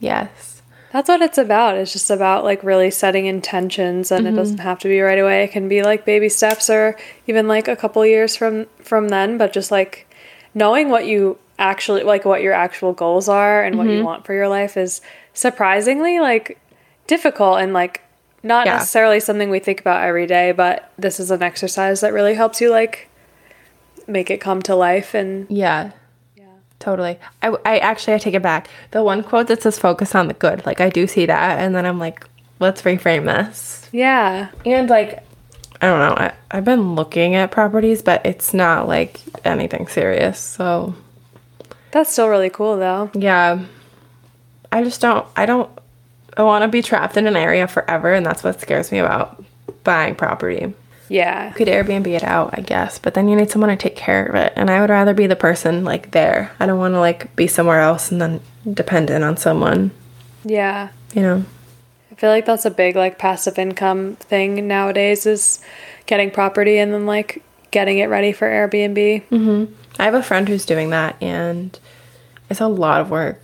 [0.00, 1.76] Yes, That's what it's about.
[1.76, 4.66] It's just about like really setting intentions and it doesn't mm-hmm.
[4.66, 5.44] have to be right away.
[5.44, 6.96] It can be like baby steps or
[7.28, 10.12] even like a couple years from from then, but just like
[10.52, 14.04] knowing what you actually like what your actual goals are and what you mm-hmm.
[14.04, 15.00] want for your life is
[15.34, 16.58] surprisingly like
[17.06, 18.02] difficult and like
[18.42, 18.74] not Yeah.
[18.78, 22.60] necessarily something we think about every day, but this is an exercise that really helps
[22.60, 23.08] you like
[24.06, 25.90] make it come to life and yeah,
[26.80, 27.18] totally.
[27.42, 28.68] I, I actually I take it back.
[28.90, 31.74] The one quote that says "focus on the good," like I do see that, and
[31.74, 32.26] then I'm like,
[32.58, 33.88] let's reframe this.
[33.92, 34.48] yeah.
[34.66, 35.22] And like,
[35.80, 36.14] I don't know.
[36.24, 40.38] I, I've been looking at properties, but it's not like anything serious.
[40.40, 40.94] So
[41.92, 43.10] That's still really cool though.
[43.14, 43.64] yeah,
[44.72, 45.26] I just don't.
[45.36, 45.70] I don't.
[46.36, 49.42] I want to be trapped in an area forever, and that's what scares me about
[49.84, 50.72] buying property.
[51.10, 51.48] Yeah.
[51.48, 54.24] You could Airbnb it out, I guess, but then you need someone to take care
[54.26, 56.52] of it, and I would rather be the person like there.
[56.60, 58.40] I don't want to like be somewhere else and then
[58.72, 59.90] dependent on someone.
[60.44, 60.90] Yeah.
[61.12, 61.44] You know.
[62.12, 65.60] I feel like that's a big like passive income thing nowadays is
[66.06, 67.42] getting property and then like
[67.72, 69.24] getting it ready for Airbnb.
[69.30, 69.74] Mm-hmm.
[69.98, 71.76] I have a friend who's doing that, and
[72.48, 73.42] it's a lot of work.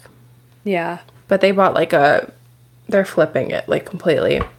[0.62, 0.98] Yeah.
[1.26, 2.32] But they bought like a.
[2.88, 4.36] They're flipping it like completely.
[4.36, 4.50] It's-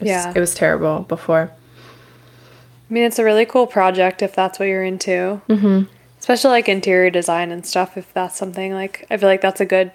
[0.00, 0.32] Yeah.
[0.34, 1.50] It was terrible before.
[2.90, 5.40] I mean, it's a really cool project if that's what you're into.
[5.48, 5.82] Mm-hmm.
[6.18, 7.96] Especially like interior design and stuff.
[7.96, 9.92] If that's something like, I feel like that's a good,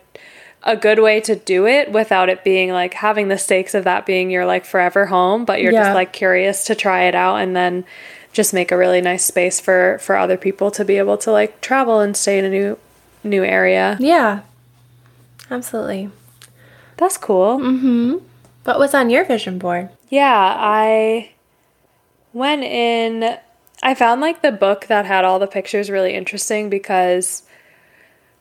[0.63, 4.05] a good way to do it without it being like having the stakes of that
[4.05, 5.83] being your like forever home, but you're Yeah.
[5.85, 7.83] just like curious to try it out and then
[8.31, 11.61] just make a really nice space for for other people to be able to like
[11.61, 12.77] travel and stay in a new
[13.23, 13.97] new area.
[13.99, 14.39] Yeah.
[15.51, 16.09] Absolutely.
[16.97, 17.59] That's cool.
[17.59, 18.17] Mm-hmm.
[18.63, 19.89] What was on your vision board?
[20.09, 21.31] Yeah, I
[22.33, 23.37] went in.
[23.81, 27.43] I found like the book that had all the pictures really interesting because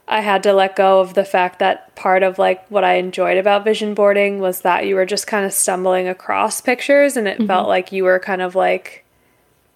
[0.09, 3.39] I had to let go of the fact that part of like what I enjoyed
[3.39, 7.39] about vision boarding was that you were just kind of stumbling across pictures and it
[7.39, 7.47] mm-hmm.
[7.47, 9.05] felt like you were kind of like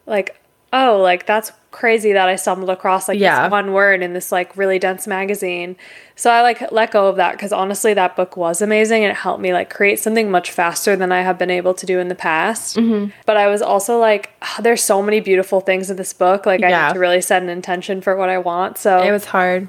[0.05, 0.41] like
[0.73, 3.43] oh like that's crazy that I stumbled across like Yeah.
[3.45, 5.77] this one word in this like really dense magazine.
[6.15, 9.17] So I like let go of that cuz honestly that book was amazing and it
[9.27, 12.09] helped me like create something much faster than I have been able to do in
[12.09, 12.79] the past.
[13.27, 16.63] But I was also like "Ah, there's so many beautiful things in this book like
[16.65, 16.87] I Yeah.
[16.89, 18.79] need to really set an intention for what I want.
[18.79, 19.69] So It was hard.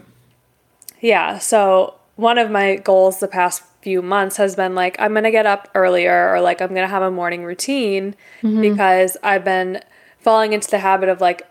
[1.01, 1.37] yeah.
[1.39, 5.31] So one of my goals the past few months has been like, I'm going to
[5.31, 9.81] get up earlier or like I'm going to have a morning routine because I've been
[10.19, 11.43] falling into the habit of like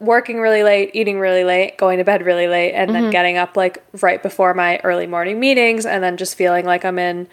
[0.00, 3.10] working really late, eating really late, going to bed really late, and then mm-hmm.
[3.10, 6.98] getting up like right before my early morning meetings and then just feeling like I'm
[6.98, 7.28] in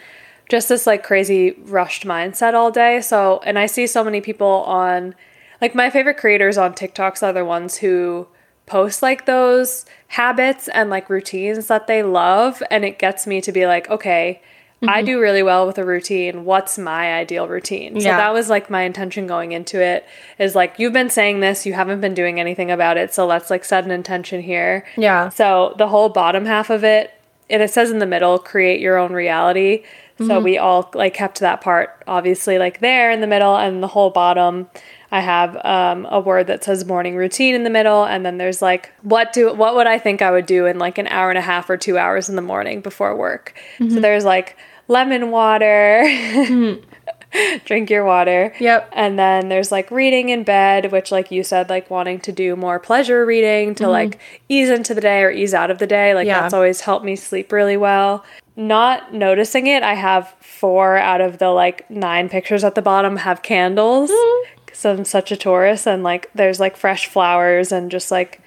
[0.49, 3.01] just this like crazy rushed mindset all day.
[3.01, 5.15] So, and I see so many people on
[5.61, 8.27] like my favorite creators on TikToks are the ones who
[8.65, 13.51] post like those habits and like routines that they love and it gets me to
[13.51, 14.41] be like, okay,
[14.83, 15.05] I mm-hmm.
[15.05, 16.43] do really well with a routine.
[16.43, 17.99] What's my ideal routine?
[17.99, 18.17] So Yeah.
[18.17, 20.05] that was like my intention going into it
[20.39, 23.51] is like you've been saying this, you haven't been doing anything about it, so let's
[23.51, 24.83] like set an intention here.
[24.97, 25.29] Yeah.
[25.29, 27.13] So the whole bottom half of it,
[27.49, 29.83] and it says in the middle, create your own reality.
[30.17, 30.43] So mm-hmm.
[30.43, 34.09] we all like kept that part obviously like there in the middle, and the whole
[34.09, 34.69] bottom.
[35.13, 38.61] I have um, a word that says morning routine in the middle, and then there's
[38.61, 41.37] like what do what would I think I would do in like an hour and
[41.37, 43.53] a half or two hours in the morning before work.
[43.77, 44.01] So mm-hmm.
[44.01, 44.57] there's like
[44.91, 46.83] lemon water, mm.
[47.65, 48.53] drink your water.
[48.59, 48.89] Yep.
[48.91, 52.55] And then there's like reading in bed, which, like you said, like wanting to do
[52.55, 53.91] more pleasure reading to mm-hmm.
[53.91, 54.19] like
[54.49, 56.13] ease into the day or ease out of the day.
[56.13, 56.41] Like Yeah.
[56.41, 58.23] that's always helped me sleep really well.
[58.55, 63.15] Not noticing it, I have four out of the like nine pictures at the bottom
[63.15, 64.51] have candles mm-hmm.
[64.65, 68.41] because I'm such a Taurus and like there's like fresh flowers and just like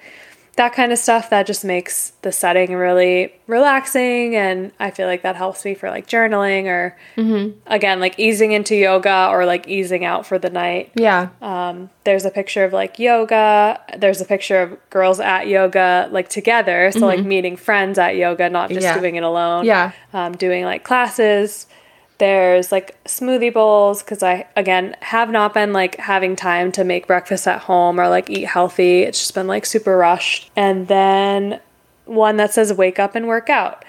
[0.57, 5.21] that kind of stuff that just makes the setting really relaxing and i feel like
[5.23, 6.95] that helps me for like journaling or
[7.67, 11.29] again like easing into yoga or like easing out for the night Yeah.
[11.41, 16.29] um, there's a picture of like yoga there's a picture of girls at yoga like
[16.29, 18.97] together so like meeting friends at yoga not just Yeah.
[18.97, 19.91] doing it alone Yeah.
[20.13, 21.67] um, doing like classes
[22.17, 27.07] there's like smoothie bowls because i again have not been like having time to make
[27.07, 31.59] breakfast at home or like eat healthy it's just been like super rushed and then
[32.05, 33.83] one that says wake up and work out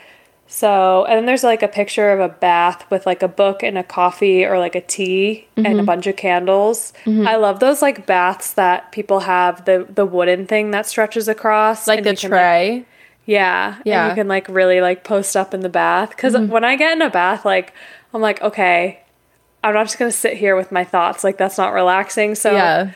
[0.49, 3.77] so and then there's like a picture of a bath with like a book and
[3.77, 5.85] a coffee or like a tea and a Mm-hmm.
[5.85, 10.70] bunch of candles i love those like baths that people have the the wooden thing
[10.70, 12.85] that stretches across Like the you can, tray.
[13.24, 13.79] yeah.
[13.85, 14.03] Yeah.
[14.09, 16.11] And you can like really like post up in the bath.
[16.11, 17.72] because when I get in a bath, like
[18.17, 19.03] I'm like, okay,
[19.62, 21.23] I'm not just gonna sit here with my thoughts.
[21.23, 22.35] Like that's not relaxing.
[22.35, 22.93] So yeah.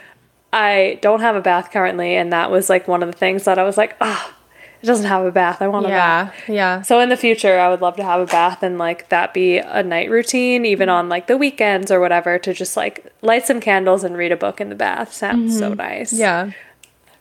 [0.52, 3.58] I don't have a bath currently, and that was like one of the things that
[3.58, 4.34] I was like, ah,
[4.82, 5.62] it doesn't have a bath.
[5.62, 6.34] I want a bath.
[6.48, 6.54] Yeah.
[6.54, 6.82] Yeah.
[6.82, 9.58] So in the future, I would love to have a bath and like that be
[9.58, 13.60] a night routine, even on like the weekends or whatever, to just like light some
[13.60, 15.12] candles and read a book in the bath.
[15.12, 16.12] Sounds so nice.
[16.12, 16.52] Yeah.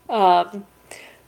[0.07, 0.65] Um,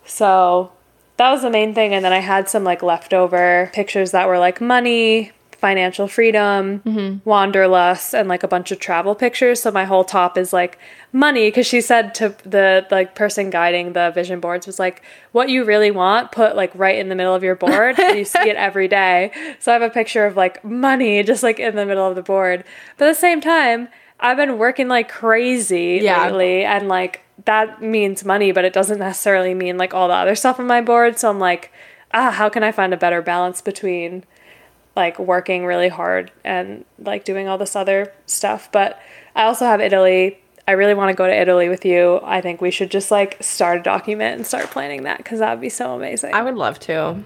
[0.05, 0.71] So
[1.17, 1.93] that was the main thing.
[1.93, 5.31] And then I had some like leftover pictures that were like money,
[5.61, 9.61] financial freedom, wanderlust, and like a bunch of travel pictures.
[9.61, 10.77] So my whole top is like
[11.13, 15.49] money because she said to the like person guiding the vision boards was like, what
[15.49, 17.97] you really want, put like right in the middle of your board.
[17.99, 19.31] you see it every day.
[19.59, 22.23] So I have a picture of like money just like in the middle of the
[22.23, 22.63] board.
[22.97, 23.87] But at the same time,
[24.19, 26.25] I've been working like crazy Yeah.
[26.25, 30.35] lately and like that means money, but it doesn't necessarily mean like all the other
[30.35, 31.17] stuff on my board.
[31.19, 31.71] So I'm like,
[32.13, 34.23] ah, how can I find a better balance between
[34.95, 38.71] like working really hard and like doing all this other stuff?
[38.71, 38.99] But
[39.35, 40.39] I also have Italy.
[40.67, 42.19] I really want to go to Italy with you.
[42.23, 45.51] I think we should just like start a document and start planning that because that
[45.51, 46.33] would be so amazing.
[46.33, 47.23] I would love to.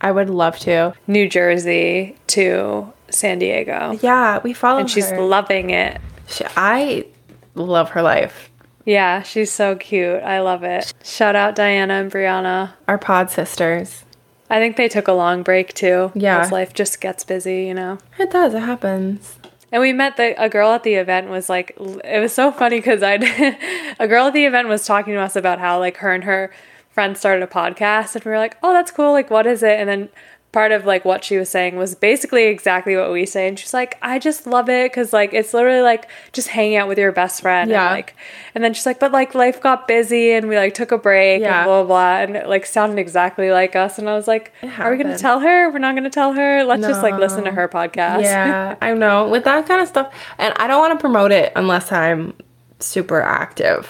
[0.00, 0.94] I would love to.
[1.06, 3.98] New Jersey to San Diego.
[4.00, 6.00] Yeah, we follow And she's loving it.
[6.28, 7.06] She, I
[7.54, 8.50] love her life.
[8.84, 10.22] Yeah, she's so cute.
[10.22, 10.94] I love it.
[11.04, 12.72] Shout out Diana and Brianna.
[12.86, 14.04] Our pod sisters.
[14.50, 16.12] I think they took a long break too.
[16.14, 16.38] Yeah.
[16.38, 17.98] Because life just gets busy, you know?
[18.18, 18.54] It does.
[18.54, 19.36] It happens.
[19.70, 22.78] And we met the a girl at the event was like it was so funny
[22.78, 23.14] because I
[23.98, 26.50] a girl at the event was talking to us about how like her and her
[26.90, 29.78] friend started a podcast and we were like oh that's cool like what is it
[29.78, 30.08] and then
[30.50, 33.74] part of like what she was saying was basically exactly what we say and she's
[33.74, 37.12] like I just love it because like it's literally like just hanging out with your
[37.12, 37.84] best friend Yeah.
[37.84, 38.16] and like
[38.54, 41.42] and then she's like but like life got busy and we like took a break
[41.42, 41.58] Yeah.
[41.58, 44.52] and blah blah blah and it like sounded exactly like us and I was like
[44.78, 47.50] are we gonna tell her we're not gonna tell her let's just like listen to
[47.52, 49.28] her podcast Yeah, I know.
[49.28, 52.32] With that kind of stuff, and I don't want to promote it unless I'm
[52.80, 53.86] super active.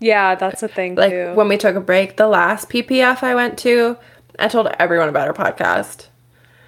[0.00, 3.34] yeah that's the thing Like too when we took a break, the last PPF I
[3.34, 3.96] went to,
[4.38, 6.06] I told everyone about our podcast.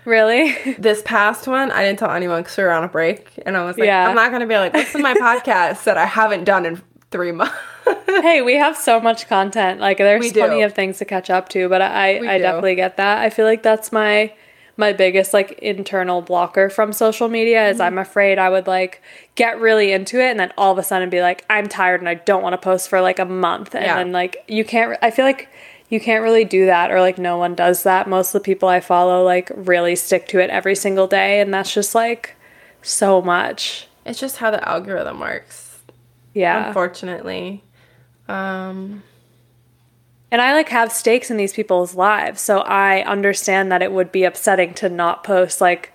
[0.04, 0.56] Really?
[0.78, 3.64] This past one, I didn't tell anyone because we were on a break, and I
[3.64, 4.08] was like, Yeah.
[4.08, 7.32] I'm not gonna be like, listen to my podcast that I haven't done in three
[7.32, 7.54] months.
[8.06, 9.80] hey, we have so much content.
[9.80, 10.40] Like there's We do.
[10.40, 12.42] plenty of things to catch up to, but I We I do.
[12.42, 13.18] definitely get that.
[13.18, 14.32] I feel like that's my
[14.76, 17.98] my biggest like internal blocker from social media is I'm mm-hmm.
[17.98, 19.02] afraid I would like
[19.34, 22.08] get really into it and then all of a sudden be like I'm tired and
[22.08, 23.96] I don't want to post for like a month and Yeah.
[23.96, 25.48] then like you can't I feel like
[25.90, 28.08] you can't really do that or like no one does that.
[28.08, 31.52] Most of the people I follow like really stick to it every single day and
[31.52, 32.36] that's just like
[32.82, 33.86] so much.
[34.06, 35.78] it's just how the algorithm works,
[36.32, 36.68] Yeah.
[36.68, 37.62] unfortunately.
[38.28, 39.02] Um,
[40.32, 42.40] And I like have stakes in these people's lives.
[42.40, 45.92] So I understand that it would be upsetting to not post like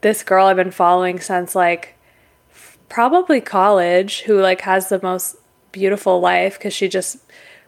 [0.00, 1.94] this girl I've been following since like
[2.88, 5.36] probably college who like has the most
[5.72, 7.18] beautiful life cuz she just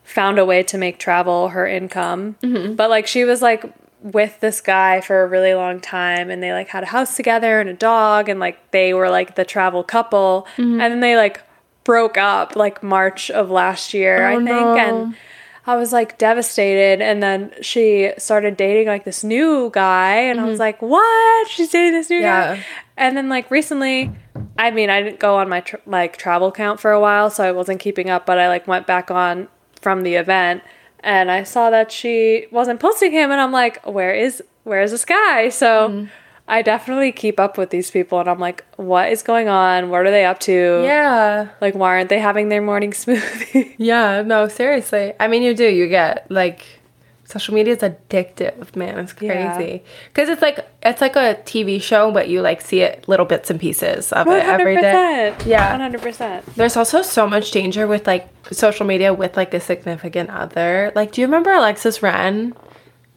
[0.09, 2.37] found a way to make travel her income.
[2.43, 2.75] Mm-hmm.
[2.75, 3.65] But like she was like
[4.01, 7.61] with this guy for a really long time and they like had a house together
[7.61, 10.81] and a dog and like they were like the travel couple mm-hmm.
[10.81, 11.43] and then they like
[11.83, 14.77] broke up like March of last year oh, I Oh, think no.
[14.77, 15.15] and
[15.67, 17.03] I was like devastated.
[17.03, 20.15] And then she started dating like this new guy.
[20.15, 20.61] And I was mm-hmm.
[20.61, 21.49] like, what?
[21.49, 22.55] She's dating this new Yeah.
[22.57, 22.65] guy.
[22.97, 24.11] And then like recently,
[24.57, 27.29] I mean, I didn't go on my tr- like travel count for a while.
[27.29, 29.49] So I wasn't keeping up, but I like went back on
[29.79, 30.63] from the event
[31.01, 33.31] and I saw that she wasn't posting him.
[33.31, 35.49] And I'm like, where is, where is this guy?
[35.49, 36.07] So mm-hmm.
[36.49, 38.21] I definitely keep up with these people.
[38.21, 39.91] And I'm like, what is going on?
[39.91, 40.83] What are they up to?
[40.85, 43.75] yeah, Like, why aren't they having their morning smoothie?
[43.79, 45.15] yeah, no, seriously.
[45.21, 45.69] I mean, you do.
[45.69, 46.78] You get like
[47.31, 48.99] Social media is addictive, man.
[48.99, 53.07] It's crazy because it's like it's like a TV show, but you like see it
[53.07, 55.37] little bits and pieces of it every day.
[55.45, 55.71] Yeah.
[55.73, 56.47] One hundred percent.
[56.57, 60.91] There's also so much danger with like social media with like a significant other.
[60.95, 62.55] Like, do you remember Alexis Ren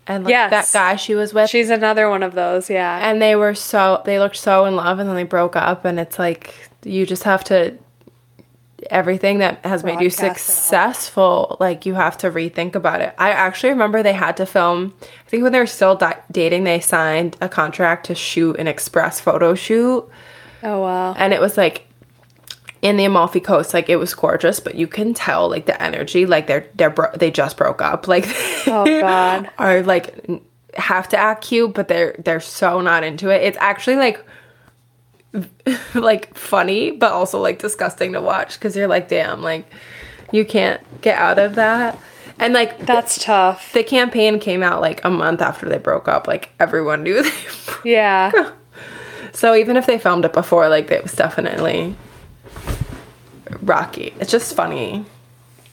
[0.08, 0.52] and like Yes.
[0.52, 1.50] that guy she was with?
[1.50, 2.70] She's another one of those.
[2.70, 3.10] Yeah.
[3.10, 5.98] and they were so they looked so in love, and then they broke up, and
[5.98, 6.54] it's like
[6.84, 7.78] you just have to
[8.92, 10.36] everything that has made you Broadcast it all.
[10.36, 14.94] successful like you have to rethink about it i actually remember they had to film
[15.02, 18.68] i think when they were still di- dating they signed a contract to shoot an
[18.68, 20.08] express photo shoot
[20.64, 21.14] oh wow.
[21.14, 21.88] and it was like
[22.82, 26.26] in the Amalfi Coast, like it was gorgeous, but you can tell like the energy,
[26.26, 28.26] like they're they're bro- they just broke up, like
[28.66, 29.52] Oh, God.
[29.60, 30.28] are like
[30.74, 33.44] have to act cute, but they're they're so not into it.
[33.44, 34.26] It's actually like
[35.94, 39.66] like funny, but also like disgusting to watch because you're like, damn, like
[40.32, 41.98] you can't get out of that.
[42.40, 43.72] And like That's tough.
[43.74, 46.28] the campaign came out like a month after they broke up.
[46.28, 47.32] Like everyone knew they
[47.84, 48.52] Yeah.
[49.34, 51.96] So even if they filmed it before, like it was definitely
[53.62, 54.14] rocky.
[54.20, 55.06] It's just funny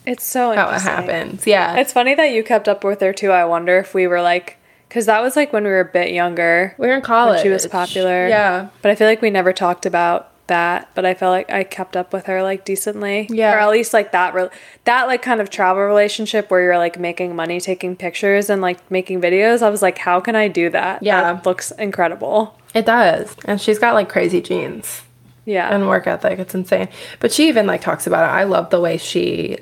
[0.07, 1.47] It's so how it happens.
[1.47, 1.77] Yeah.
[1.77, 3.31] It's funny that you kept up with her too.
[3.31, 4.58] I wonder if we were like,
[4.89, 6.75] because that was like when we were a bit younger.
[6.79, 7.43] we were in college.
[7.43, 8.29] she was popular.
[8.29, 8.69] Yeah.
[8.83, 10.89] But I feel like we never talked about that.
[10.95, 13.27] But I felt like I kept up with her like decently.
[13.31, 13.55] Yeah.
[13.55, 14.49] Or at least like that re-
[14.85, 18.91] that like kind of travel relationship where you're like making money, taking pictures and like
[18.91, 19.61] making videos.
[19.63, 21.03] I was like, how can I do that?
[21.03, 21.35] Yeah.
[21.35, 22.59] That looks incredible.
[22.75, 23.37] It does.
[23.45, 25.03] And she's got like crazy genes.
[25.45, 25.75] Yeah.
[25.75, 26.39] and work ethic.
[26.39, 26.89] It's insane.
[27.21, 28.33] But she even like talks about it.
[28.33, 29.59] I love the way she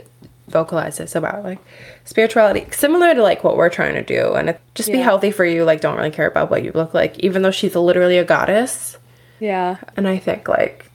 [0.49, 1.59] vocalizes about like
[2.05, 5.05] spirituality similar to like what we're trying to do and it, just be Yeah.
[5.05, 7.75] healthy for you like don't really care about what you look like even though she's
[7.75, 8.97] literally a goddess
[9.39, 9.77] yeah.
[9.99, 10.87] And I think like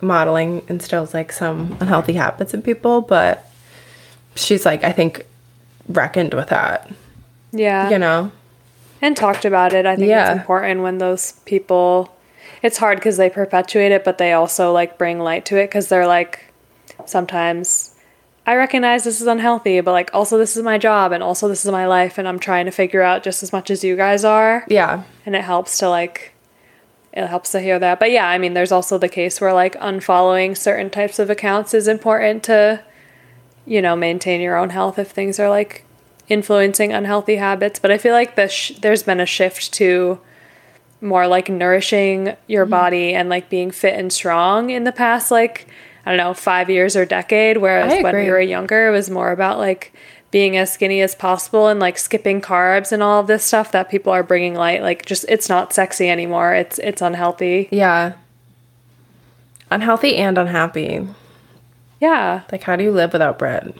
[0.00, 3.48] modeling instills like some unhealthy habits in people, but
[4.34, 5.24] she's like, I think,
[5.88, 6.90] reckoned with that,
[7.52, 7.88] Yeah.
[7.90, 8.32] you know?
[9.00, 9.86] and talked about it.
[9.86, 10.32] I think Yeah.
[10.32, 12.12] it's important when those people.
[12.60, 15.86] It's hard because they perpetuate it, but they also like bring light to it because
[15.88, 16.40] they're like,
[17.04, 17.94] sometimes
[18.46, 21.64] I recognize this is unhealthy, but like also this is my job and also this
[21.64, 24.24] is my life, and I'm trying to figure out just as much as you guys
[24.24, 25.02] are, Yeah.
[25.26, 26.32] and it helps to like.
[27.12, 27.98] It helps to hear that.
[27.98, 31.72] But yeah, I mean, there's also the case where like unfollowing certain types of accounts
[31.72, 32.82] is important to,
[33.64, 35.86] you know, maintain your own health if things are like
[36.28, 37.78] influencing unhealthy habits.
[37.78, 40.20] But I feel like the sh- there's been a shift to
[41.00, 42.70] more like nourishing your mm-hmm.
[42.70, 45.66] body and like being fit and strong in the past like
[46.06, 47.58] I don't know five years or decade.
[47.58, 49.92] Whereas when we were younger, it was more about like
[50.30, 53.90] being as skinny as possible and like skipping carbs and all of this stuff that
[53.90, 54.82] people are bringing light.
[54.82, 56.54] Like just it's not sexy anymore.
[56.54, 57.68] It's it's unhealthy.
[57.70, 58.12] Yeah.
[59.70, 61.06] Unhealthy and unhappy.
[62.00, 62.42] Yeah.
[62.52, 63.74] Like, how do you live without bread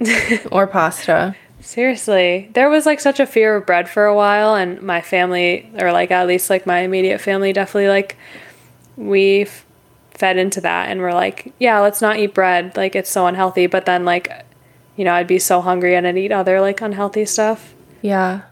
[0.50, 1.36] or pasta?
[1.60, 5.68] Seriously, there was like such a fear of bread for a while, and my family,
[5.80, 8.16] or like at least like my immediate family, definitely like
[8.96, 9.65] we f-
[10.16, 13.66] fed into that, and we're like, yeah, let's not eat bread, like it's so unhealthy.
[13.66, 14.30] But then like,
[14.96, 17.74] you know, I'd be so hungry and I'd eat other like unhealthy stuff.
[18.02, 18.42] Yeah.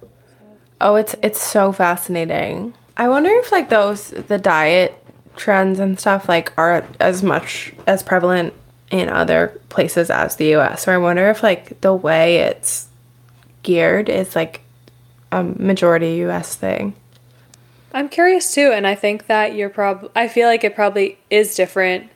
[0.80, 2.74] Oh, it's it's so fascinating.
[2.96, 5.00] I wonder if like those the diet
[5.36, 8.52] trends and stuff like are as much as prevalent
[8.90, 10.86] in other places as the US.
[10.86, 12.88] Or I wonder if like the way it's
[13.62, 14.60] geared is like
[15.32, 16.94] a majority US thing.
[17.94, 20.10] I'm curious too, and I think that you're prob.
[20.16, 22.10] I feel like it probably is different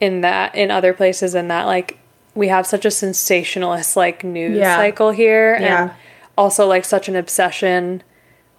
[0.00, 1.98] in that in other places, in that like
[2.34, 4.76] we have such a sensationalist like news Yeah.
[4.76, 5.82] cycle here, Yeah.
[5.82, 5.90] and
[6.38, 8.02] also like such an obsession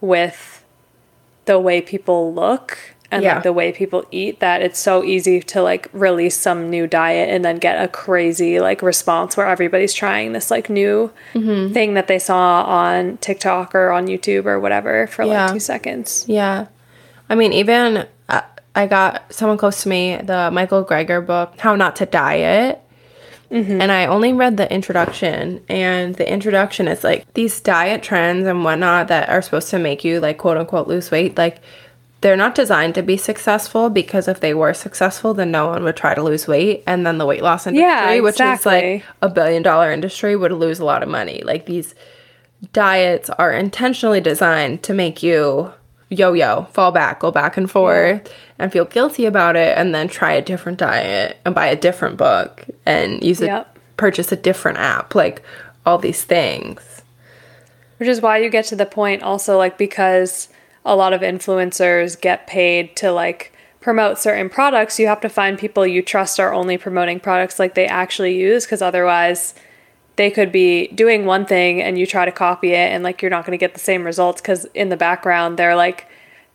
[0.02, 0.64] with
[1.46, 2.78] the way people look
[3.12, 3.36] and Yeah.
[3.36, 7.30] like the way people eat that it's so easy to like release some new diet
[7.30, 11.74] and then get a crazy like response where everybody's trying this like new Mm-hmm.
[11.74, 15.45] thing that they saw on TikTok or on YouTube or whatever for Yeah.
[15.45, 16.26] like two seconds.
[16.28, 16.68] Yeah.
[17.30, 18.41] I mean, even uh,
[18.76, 22.82] I got someone close to me the Michael Greger book, How Not to Diet.
[23.51, 28.66] And I only read the introduction, and the introduction is like these diet trends and
[28.66, 31.38] whatnot that are supposed to make you, like, quote unquote, lose weight.
[31.38, 31.62] Like,
[32.26, 35.96] they're not designed to be successful because if they were successful, then no one would
[35.96, 36.82] try to lose weight.
[36.88, 40.52] And then the weight loss industry, Yeah, which is like a billion dollar industry, would
[40.52, 41.44] lose a lot of money.
[41.46, 41.94] Like, these
[42.74, 45.72] diets are intentionally designed to make you
[46.10, 50.08] yo yo, fall back, go back and forth, and feel guilty about it, and then
[50.08, 53.78] try a different diet and buy a different book and use it, Yep.
[53.98, 55.44] purchase a different app, like
[55.86, 57.04] all these things.
[57.98, 60.48] Which is why you get to the point also like because
[60.86, 65.60] a lot of influencers get paid to like promote certain products, you have to find
[65.60, 69.54] people you trust are only promoting products like they actually use because otherwise
[70.16, 73.32] they could be doing one thing and you try to copy it and like you're
[73.32, 76.08] not going to get the same results cuz in the background they're like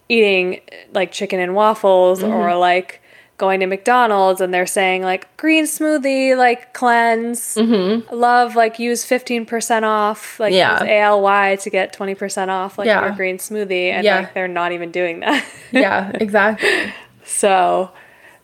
[0.09, 0.61] eating
[0.93, 2.33] like chicken and waffles mm-hmm.
[2.33, 3.01] or like
[3.41, 8.15] going to McDonald's and they're saying like green smoothie, like cleanse, mm-hmm.
[8.15, 10.75] love, like use 15% off, like Yeah.
[10.83, 13.07] use ALY to get 20% off, like Yeah.
[13.07, 13.91] your green smoothie.
[13.93, 14.19] And Yeah.
[14.19, 15.43] like they're not even doing that.
[15.73, 16.93] yeah, exactly.
[17.25, 17.91] so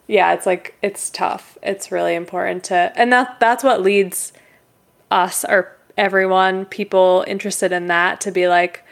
[0.07, 1.59] yeah, it's like, it's tough.
[1.63, 4.33] It's really important to, and that that's what leads
[5.11, 8.83] us or everyone, people interested in that to be like,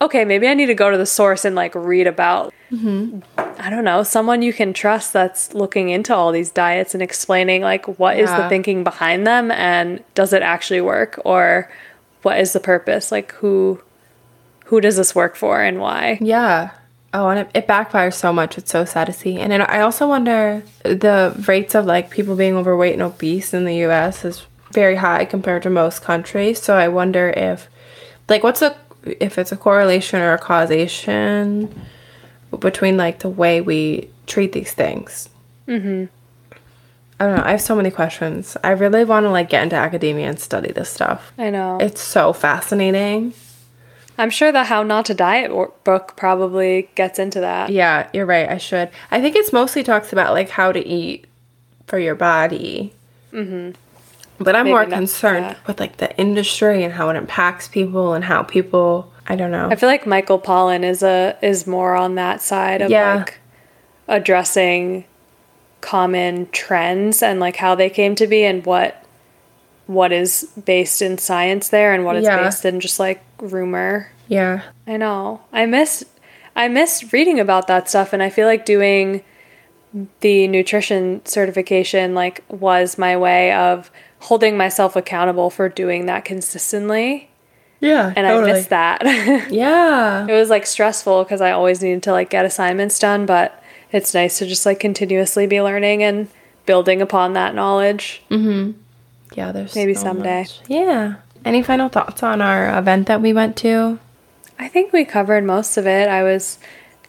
[0.00, 3.20] okay, maybe I need to go to the source and like read about, mm-hmm.
[3.36, 7.62] I don't know, someone you can trust that's looking into all these diets and explaining
[7.62, 11.70] like what is the thinking behind them and does it actually work or
[12.22, 13.12] what is the purpose?
[13.12, 13.82] Like who,
[14.66, 16.18] who does this work for and why?
[16.20, 16.70] Yeah.
[17.12, 18.56] Oh, and it, it backfires so much.
[18.56, 19.36] It's so sad to see.
[19.38, 23.64] And then I also wonder the rates of like people being overweight and obese in
[23.64, 26.62] the US is very high compared to most countries.
[26.62, 27.68] So I wonder if,
[28.28, 31.74] like, what's a, if it's a correlation or a causation
[32.58, 35.28] between like the way we treat these things.
[35.66, 36.06] Mm-hmm.
[37.20, 37.42] I don't know.
[37.44, 38.56] I have so many questions.
[38.64, 41.32] I really want to like get into academia and study this stuff.
[41.36, 41.78] I know.
[41.78, 43.34] It's so fascinating.
[44.16, 45.50] I'm sure the How Not to Diet
[45.84, 47.70] book probably gets into that.
[47.70, 48.48] Yeah, you're right.
[48.48, 48.90] I should.
[49.10, 51.26] I think it's mostly talks about like how to eat
[51.86, 52.92] for your body.
[53.32, 53.72] Mm-hmm.
[54.42, 58.24] But I'm more Maybe concerned with like the industry and how it impacts people and
[58.24, 59.12] how people.
[59.26, 59.68] I don't know.
[59.70, 63.16] I feel like Michael Pollan is a is more on that side of Yeah.
[63.16, 63.38] like
[64.08, 65.04] addressing
[65.80, 69.04] common trends and like how they came to be and what
[69.86, 72.42] what is based in science there and what is Yeah.
[72.42, 74.10] based in just like rumor.
[74.28, 75.40] yeah, I know.
[75.52, 76.04] I miss
[76.56, 79.22] I miss reading about that stuff and I feel like doing
[80.20, 87.30] the nutrition certification like was my way of holding myself accountable for doing that consistently
[87.80, 89.00] yeah, and I missed that.
[89.50, 93.62] Yeah, it was like stressful because I always needed to like get assignments done, but
[93.90, 96.28] it's nice to just like continuously be learning and
[96.66, 98.22] building upon that knowledge.
[98.30, 98.78] Mm-hmm.
[99.34, 99.52] yeah.
[99.52, 100.42] There's Maybe so someday.
[100.42, 100.60] much.
[100.68, 101.16] Yeah.
[101.44, 103.98] Any final thoughts on our event that we went to?
[104.58, 106.06] I think we covered most of it.
[106.06, 106.58] I was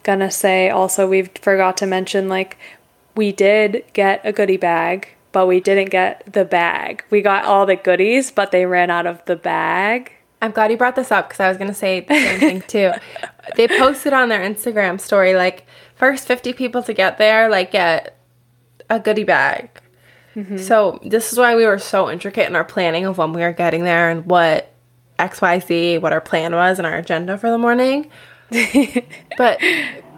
[0.04, 2.58] gonna say also we forgot to mention like
[3.16, 7.04] we did get a goodie bag, but we didn't get the bag.
[7.10, 10.12] We got all the goodies, but they ran out of the bag.
[10.42, 12.92] I'm glad you brought this up because I was gonna say the same thing too.
[13.56, 15.66] They posted on their Instagram story like
[15.96, 18.18] first 50 people to get there like get
[18.90, 19.70] a goodie bag.
[20.36, 20.58] Mm-hmm.
[20.58, 23.52] So this is why we were so intricate in our planning of when we were
[23.52, 24.74] getting there and what
[25.20, 28.10] X Y Z what our plan was and our agenda for the morning.
[29.38, 29.60] but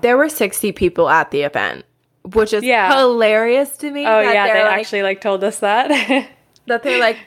[0.01, 1.85] there were 60 people at the event,
[2.31, 2.95] which is Yeah.
[2.97, 4.05] hilarious to me.
[4.05, 5.89] Oh yeah, they're like- actually like told us that.
[6.67, 7.17] that they're like.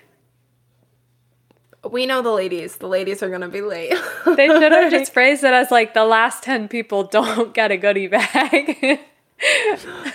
[1.88, 2.76] We know the ladies.
[2.76, 3.94] The ladies are gonna be late.
[4.24, 7.76] they should have just phrased it as like the last 10 people don't get a
[7.76, 9.00] goodie bag.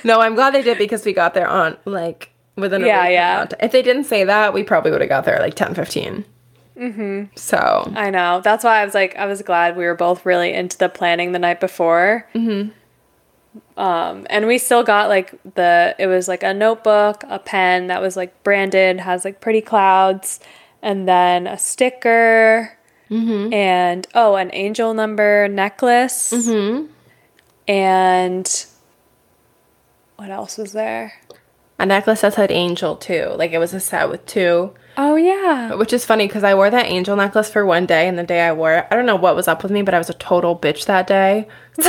[0.04, 3.36] No, I'm glad they did because we got there on like within a Yeah, yeah.
[3.36, 3.54] amount.
[3.60, 6.26] If they didn't say that, we probably would have got there at like 10, 15.
[6.76, 7.24] Mm-hmm.
[7.36, 8.42] So I know.
[8.44, 11.34] That's why I was like, I was glad we were both really into the planning
[11.34, 12.28] the night before.
[12.34, 12.72] Mm-hmm.
[13.78, 18.02] Um, and we still got like the, it was like a notebook, a pen that
[18.02, 20.40] was like branded, has like pretty clouds,
[20.82, 22.78] and then a sticker,
[23.54, 26.32] and oh, an angel number necklace.
[27.68, 28.66] And
[30.16, 31.14] what else was there?
[31.82, 33.34] a necklace that said angel too.
[33.38, 34.72] Like it was a set with two.
[35.04, 35.74] Oh, yeah.
[35.74, 38.42] Which is funny because I wore that angel necklace for one day and the day
[38.42, 40.14] I wore it, I don't know what was up with me, but I was a
[40.14, 41.48] total bitch that day.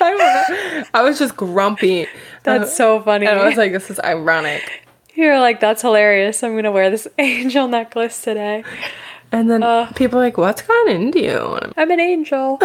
[0.00, 0.84] I.
[0.94, 2.06] I was just grumpy.
[2.44, 3.26] That's so funny.
[3.26, 4.84] And I was like, this is ironic.
[5.14, 6.44] You're like, that's hilarious.
[6.44, 8.62] I'm going to wear this angel necklace today.
[9.32, 9.90] And then Uh.
[9.96, 11.58] people are like, what's gone into you?
[11.76, 12.58] I'm an angel.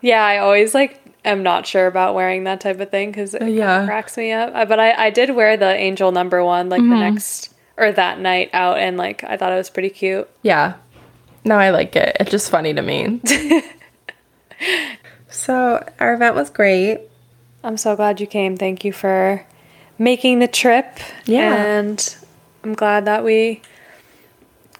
[0.00, 3.48] yeah, I always like am not sure about wearing that type of thing because it
[3.48, 3.84] yeah.
[3.86, 4.52] cracks me up.
[4.54, 8.20] Uh, But I, I did wear the angel number one like the next or that
[8.20, 10.28] night out, and like I thought it was pretty cute.
[10.42, 10.74] Yeah.
[11.44, 12.16] No, I like it.
[12.20, 13.20] It's just funny to me.
[15.28, 17.00] so our event was great.
[17.62, 18.56] I'm so glad you came.
[18.56, 19.44] Thank you for
[19.98, 20.98] making the trip.
[21.26, 21.54] Yeah.
[21.54, 22.16] and
[22.62, 23.62] I'm glad that we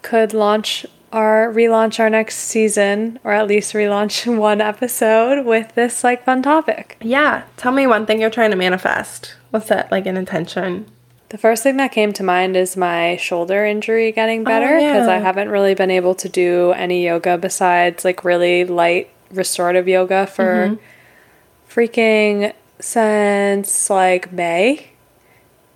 [0.01, 0.85] could launch
[1.15, 6.43] our relaunch our next season or at least relaunch one episode with this like fun
[6.43, 6.97] topic.
[7.01, 7.43] Yeah.
[7.55, 9.33] Tell me one thing you're trying to manifest.
[9.49, 10.85] What's that like an intention?
[11.29, 15.07] The first thing that came to mind is my shoulder injury getting oh, better because
[15.07, 15.23] I yeah.
[15.23, 20.77] haven't really been able to do any yoga besides like really light restorative yoga for
[20.77, 21.79] mm-hmm.
[21.79, 24.91] freaking since like May.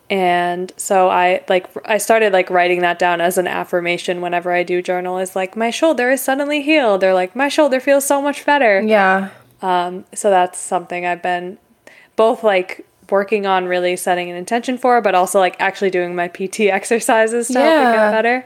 [0.10, 4.64] And so I like I started like writing that down as an affirmation whenever I
[4.64, 8.22] do journal is like my shoulder is suddenly healed or like my shoulder feels so
[8.22, 8.82] much better.
[8.82, 9.30] Yeah.
[9.62, 11.60] Um, so that's something I've been
[12.16, 16.28] both like working on really setting an intention for, but also like actually doing my
[16.28, 18.46] PT exercises to help it get better.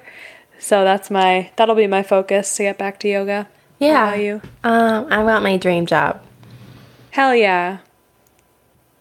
[0.59, 3.47] So that's my that'll be my focus to get back to yoga.
[3.79, 4.07] Yeah.
[4.09, 4.41] about you?
[4.63, 6.21] Um, I want my dream job.
[7.11, 7.79] Hell yeah.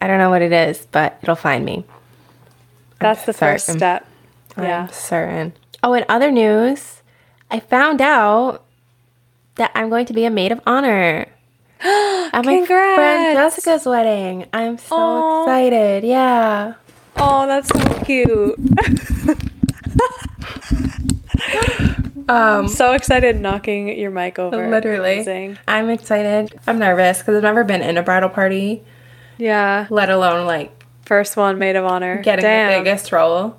[0.01, 1.85] I don't know what it is, but it'll find me.
[3.03, 4.07] That's the first step.
[4.57, 4.85] Yeah.
[4.89, 5.53] I'm certain.
[5.83, 7.03] Oh, in other news,
[7.51, 8.65] I found out
[9.57, 11.27] that I'm going to be a maid of honor
[11.81, 14.47] at my friend Jessica's wedding.
[14.53, 15.43] I'm so Aw.
[15.43, 16.05] excited.
[16.05, 16.75] Yeah.
[17.17, 18.57] Oh, that's so cute.
[22.29, 24.71] Um, so excited knocking your mic over.
[24.71, 25.59] literally, Amazing.
[25.69, 26.59] I'm excited.
[26.67, 28.83] I'm nervous because I've never been in a bridal party,
[29.39, 29.87] Yeah.
[29.91, 32.23] let alone like First one, maid of honor.
[32.23, 32.73] getting Damn.
[32.73, 33.57] the biggest role.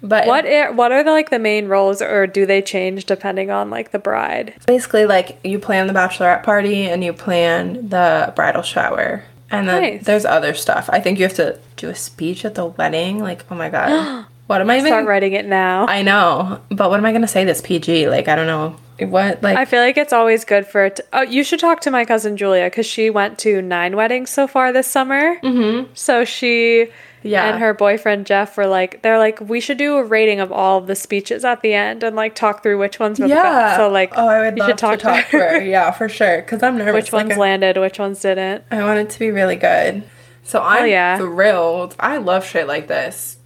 [0.00, 3.50] But What are, what are the like the main roles or do they change depending
[3.50, 4.54] on like the bride?
[4.66, 9.24] basically like you plan the bachelorette party and you plan the bridal shower.
[9.50, 10.04] And then Nice.
[10.04, 10.88] there's other stuff.
[10.92, 13.18] I think you have to do a speech at the wedding.
[13.18, 14.26] Like, oh my god.
[14.46, 15.86] what am I even Start writing it now.
[15.86, 16.60] I, I know.
[16.68, 18.08] But what am I gonna say this PG?
[18.08, 18.76] Like, I don't know.
[19.00, 22.04] What like I feel like it's always good for oh, you should talk to my
[22.04, 25.36] cousin Julia because she went to nine weddings so far this summer.
[25.36, 25.92] Mm-hmm.
[25.94, 26.88] So she
[27.22, 27.48] Yeah.
[27.48, 30.78] and her boyfriend Jeff were like, they're like, we should do a rating of all
[30.78, 33.42] of the speeches at the end and like talk through which ones were the Yeah.
[33.42, 33.76] best.
[33.76, 35.60] So like, oh, I would you love should talk to talk to her.
[35.62, 36.38] Yeah, for sure.
[36.38, 36.94] Because I'm nervous.
[36.94, 38.64] which ones landed, which ones didn't.
[38.70, 40.02] I want it to be really good.
[40.42, 41.18] So I'm yeah.
[41.18, 41.94] thrilled.
[42.00, 43.36] I love shit like this.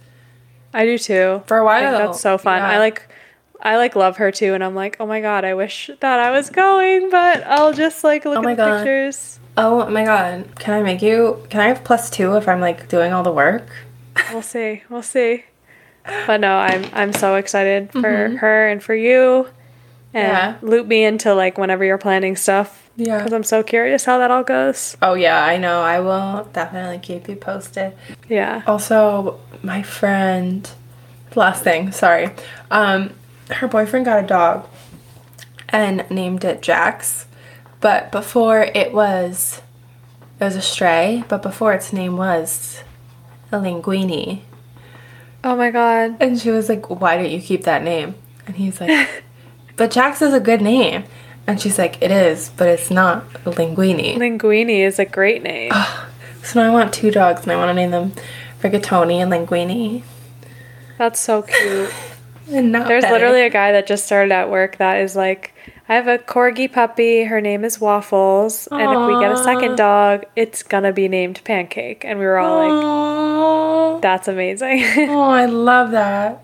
[0.73, 1.43] I do too.
[1.45, 1.91] For a while.
[1.97, 2.57] that's so fun.
[2.57, 2.69] Yeah.
[2.69, 3.07] I like
[3.63, 6.31] I like love her too and I'm like, "Oh my god, I wish that I
[6.31, 8.77] was going, but I'll just like look Oh my at the God.
[8.83, 10.45] pictures." Oh my god.
[10.59, 13.31] Can I make you can I have plus two if I'm like doing all the
[13.31, 13.65] work?
[14.31, 14.83] We'll see.
[14.89, 15.45] We'll see.
[16.27, 18.35] But no, I'm I'm so excited for Mm-hmm.
[18.37, 19.47] her and for you.
[20.13, 20.55] And Yeah.
[20.61, 23.23] loop me into like whenever you're planning stuff Yeah.
[23.23, 24.97] cuz I'm so curious how that all goes.
[25.01, 25.81] Oh yeah, I know.
[25.81, 27.93] I will definitely keep you posted.
[28.27, 28.61] Yeah.
[28.67, 30.69] Also, my friend
[31.35, 32.29] last thing, sorry.
[32.69, 33.11] Um
[33.49, 34.67] her boyfriend got a dog
[35.69, 37.25] and named it Jax.
[37.79, 39.61] But before it was
[40.39, 42.83] it was a stray, but before its name was
[43.51, 44.41] a linguini.
[45.43, 46.17] Oh my god.
[46.19, 48.15] And she was like, Why don't you keep that name?
[48.47, 49.23] And he's like,
[49.75, 51.03] But Jax is a good name.
[51.45, 54.15] And she's like, It is, but it's not linguini.
[54.15, 55.71] Linguini is a great name.
[56.43, 58.13] So now I want two dogs and I want to name them
[58.61, 60.03] Rigatoni and Linguini.
[60.97, 61.93] That's so cute.
[62.51, 63.13] And not There's Betty.
[63.13, 65.53] literally a guy that just started at work that is like,
[65.87, 67.23] I have a corgi puppy.
[67.25, 71.41] Her name is Waffles, and if we get a second dog, it's gonna be named
[71.43, 72.05] Pancake.
[72.05, 76.43] And we were all like, "That's amazing." Oh, I love that.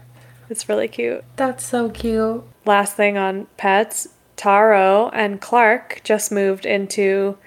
[0.50, 1.24] it's really cute.
[1.38, 2.44] That's so cute.
[2.66, 7.38] Last thing on pets, Taro and Clark just moved into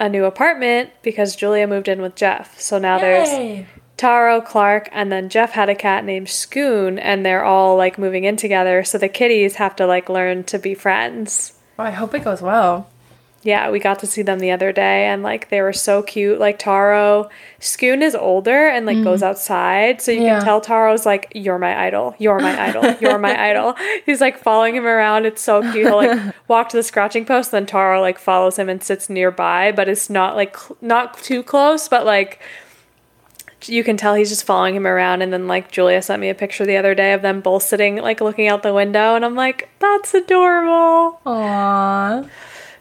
[0.00, 2.58] a new apartment because Julia moved in with Jeff.
[2.60, 3.66] So now there's Yay.
[3.96, 8.24] Taro, Clark, and then Jeff had a cat named Scoon, and they're all like moving
[8.24, 8.84] in together.
[8.84, 11.54] So the kitties have to like learn to be friends.
[11.76, 12.88] Well, I hope it goes well.
[13.42, 16.40] Yeah, we got to see them the other day, and like they were so cute.
[16.40, 17.30] Like Taro,
[17.60, 19.26] Scoon is older and like goes mm.
[19.26, 20.38] outside, so you Yeah.
[20.38, 22.16] can tell Taro's like, "You're my idol.
[22.18, 22.96] You're my idol.
[23.00, 25.26] You're my idol." He's like following him around.
[25.26, 25.86] It's so cute.
[25.86, 29.70] He'll like walk to the scratching post, then Taro like follows him and sits nearby,
[29.70, 32.40] but it's not like cl- not too close, but like
[33.68, 35.22] you can tell he's just following him around.
[35.22, 37.96] And then like Julia sent me a picture the other day of them both sitting
[37.96, 42.28] like looking out the window, and I'm like, "That's adorable." Aww.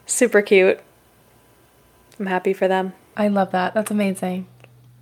[0.06, 0.80] Super cute.
[2.20, 2.94] I'm happy for them.
[3.18, 3.74] I love that.
[3.74, 4.48] That's amazing.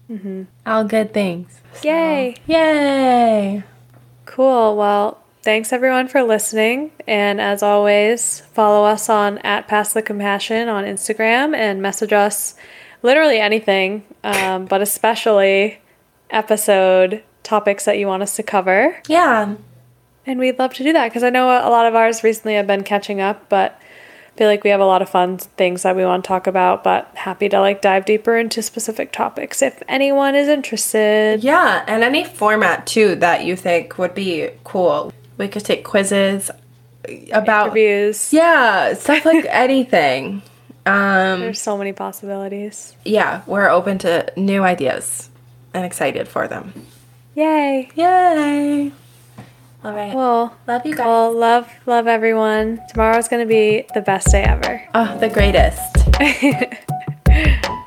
[0.09, 0.43] Mm-hmm.
[0.65, 1.61] All good things.
[1.81, 2.35] Yay!
[2.45, 3.63] Yay.
[4.25, 4.75] Cool.
[4.75, 6.91] Well, thanks everyone for listening.
[7.07, 12.55] And as always, follow us on at Pass the Compassion on Instagram and message us
[13.03, 15.79] literally anything, um, but especially
[16.31, 18.99] episode topics that you want us to cover.
[19.07, 19.55] Yeah.
[20.25, 22.65] And we'd love to do that because I know a lot of ours recently have
[22.65, 23.79] been catching up, but
[24.33, 26.47] I feel like we have a lot of fun things that we want to talk
[26.47, 31.43] about, but happy to like dive deeper into specific topics if anyone is interested.
[31.43, 35.13] Yeah, and any format too that you think would be cool.
[35.37, 36.49] We could take quizzes
[37.33, 38.31] about Reviews.
[38.31, 40.41] yeah, stuff like anything.
[40.85, 42.95] Um There's so many possibilities.
[43.05, 45.29] yeah, we're open to new ideas
[45.73, 46.73] and excited for them.
[47.35, 47.89] Yay.
[47.95, 48.91] Yay.
[49.83, 50.13] All right.
[50.13, 51.05] Well, love you guys.
[51.05, 52.79] well, love, love everyone.
[52.89, 54.81] Tomorrow's going to be the best day ever.
[54.93, 55.81] oh, the greatest.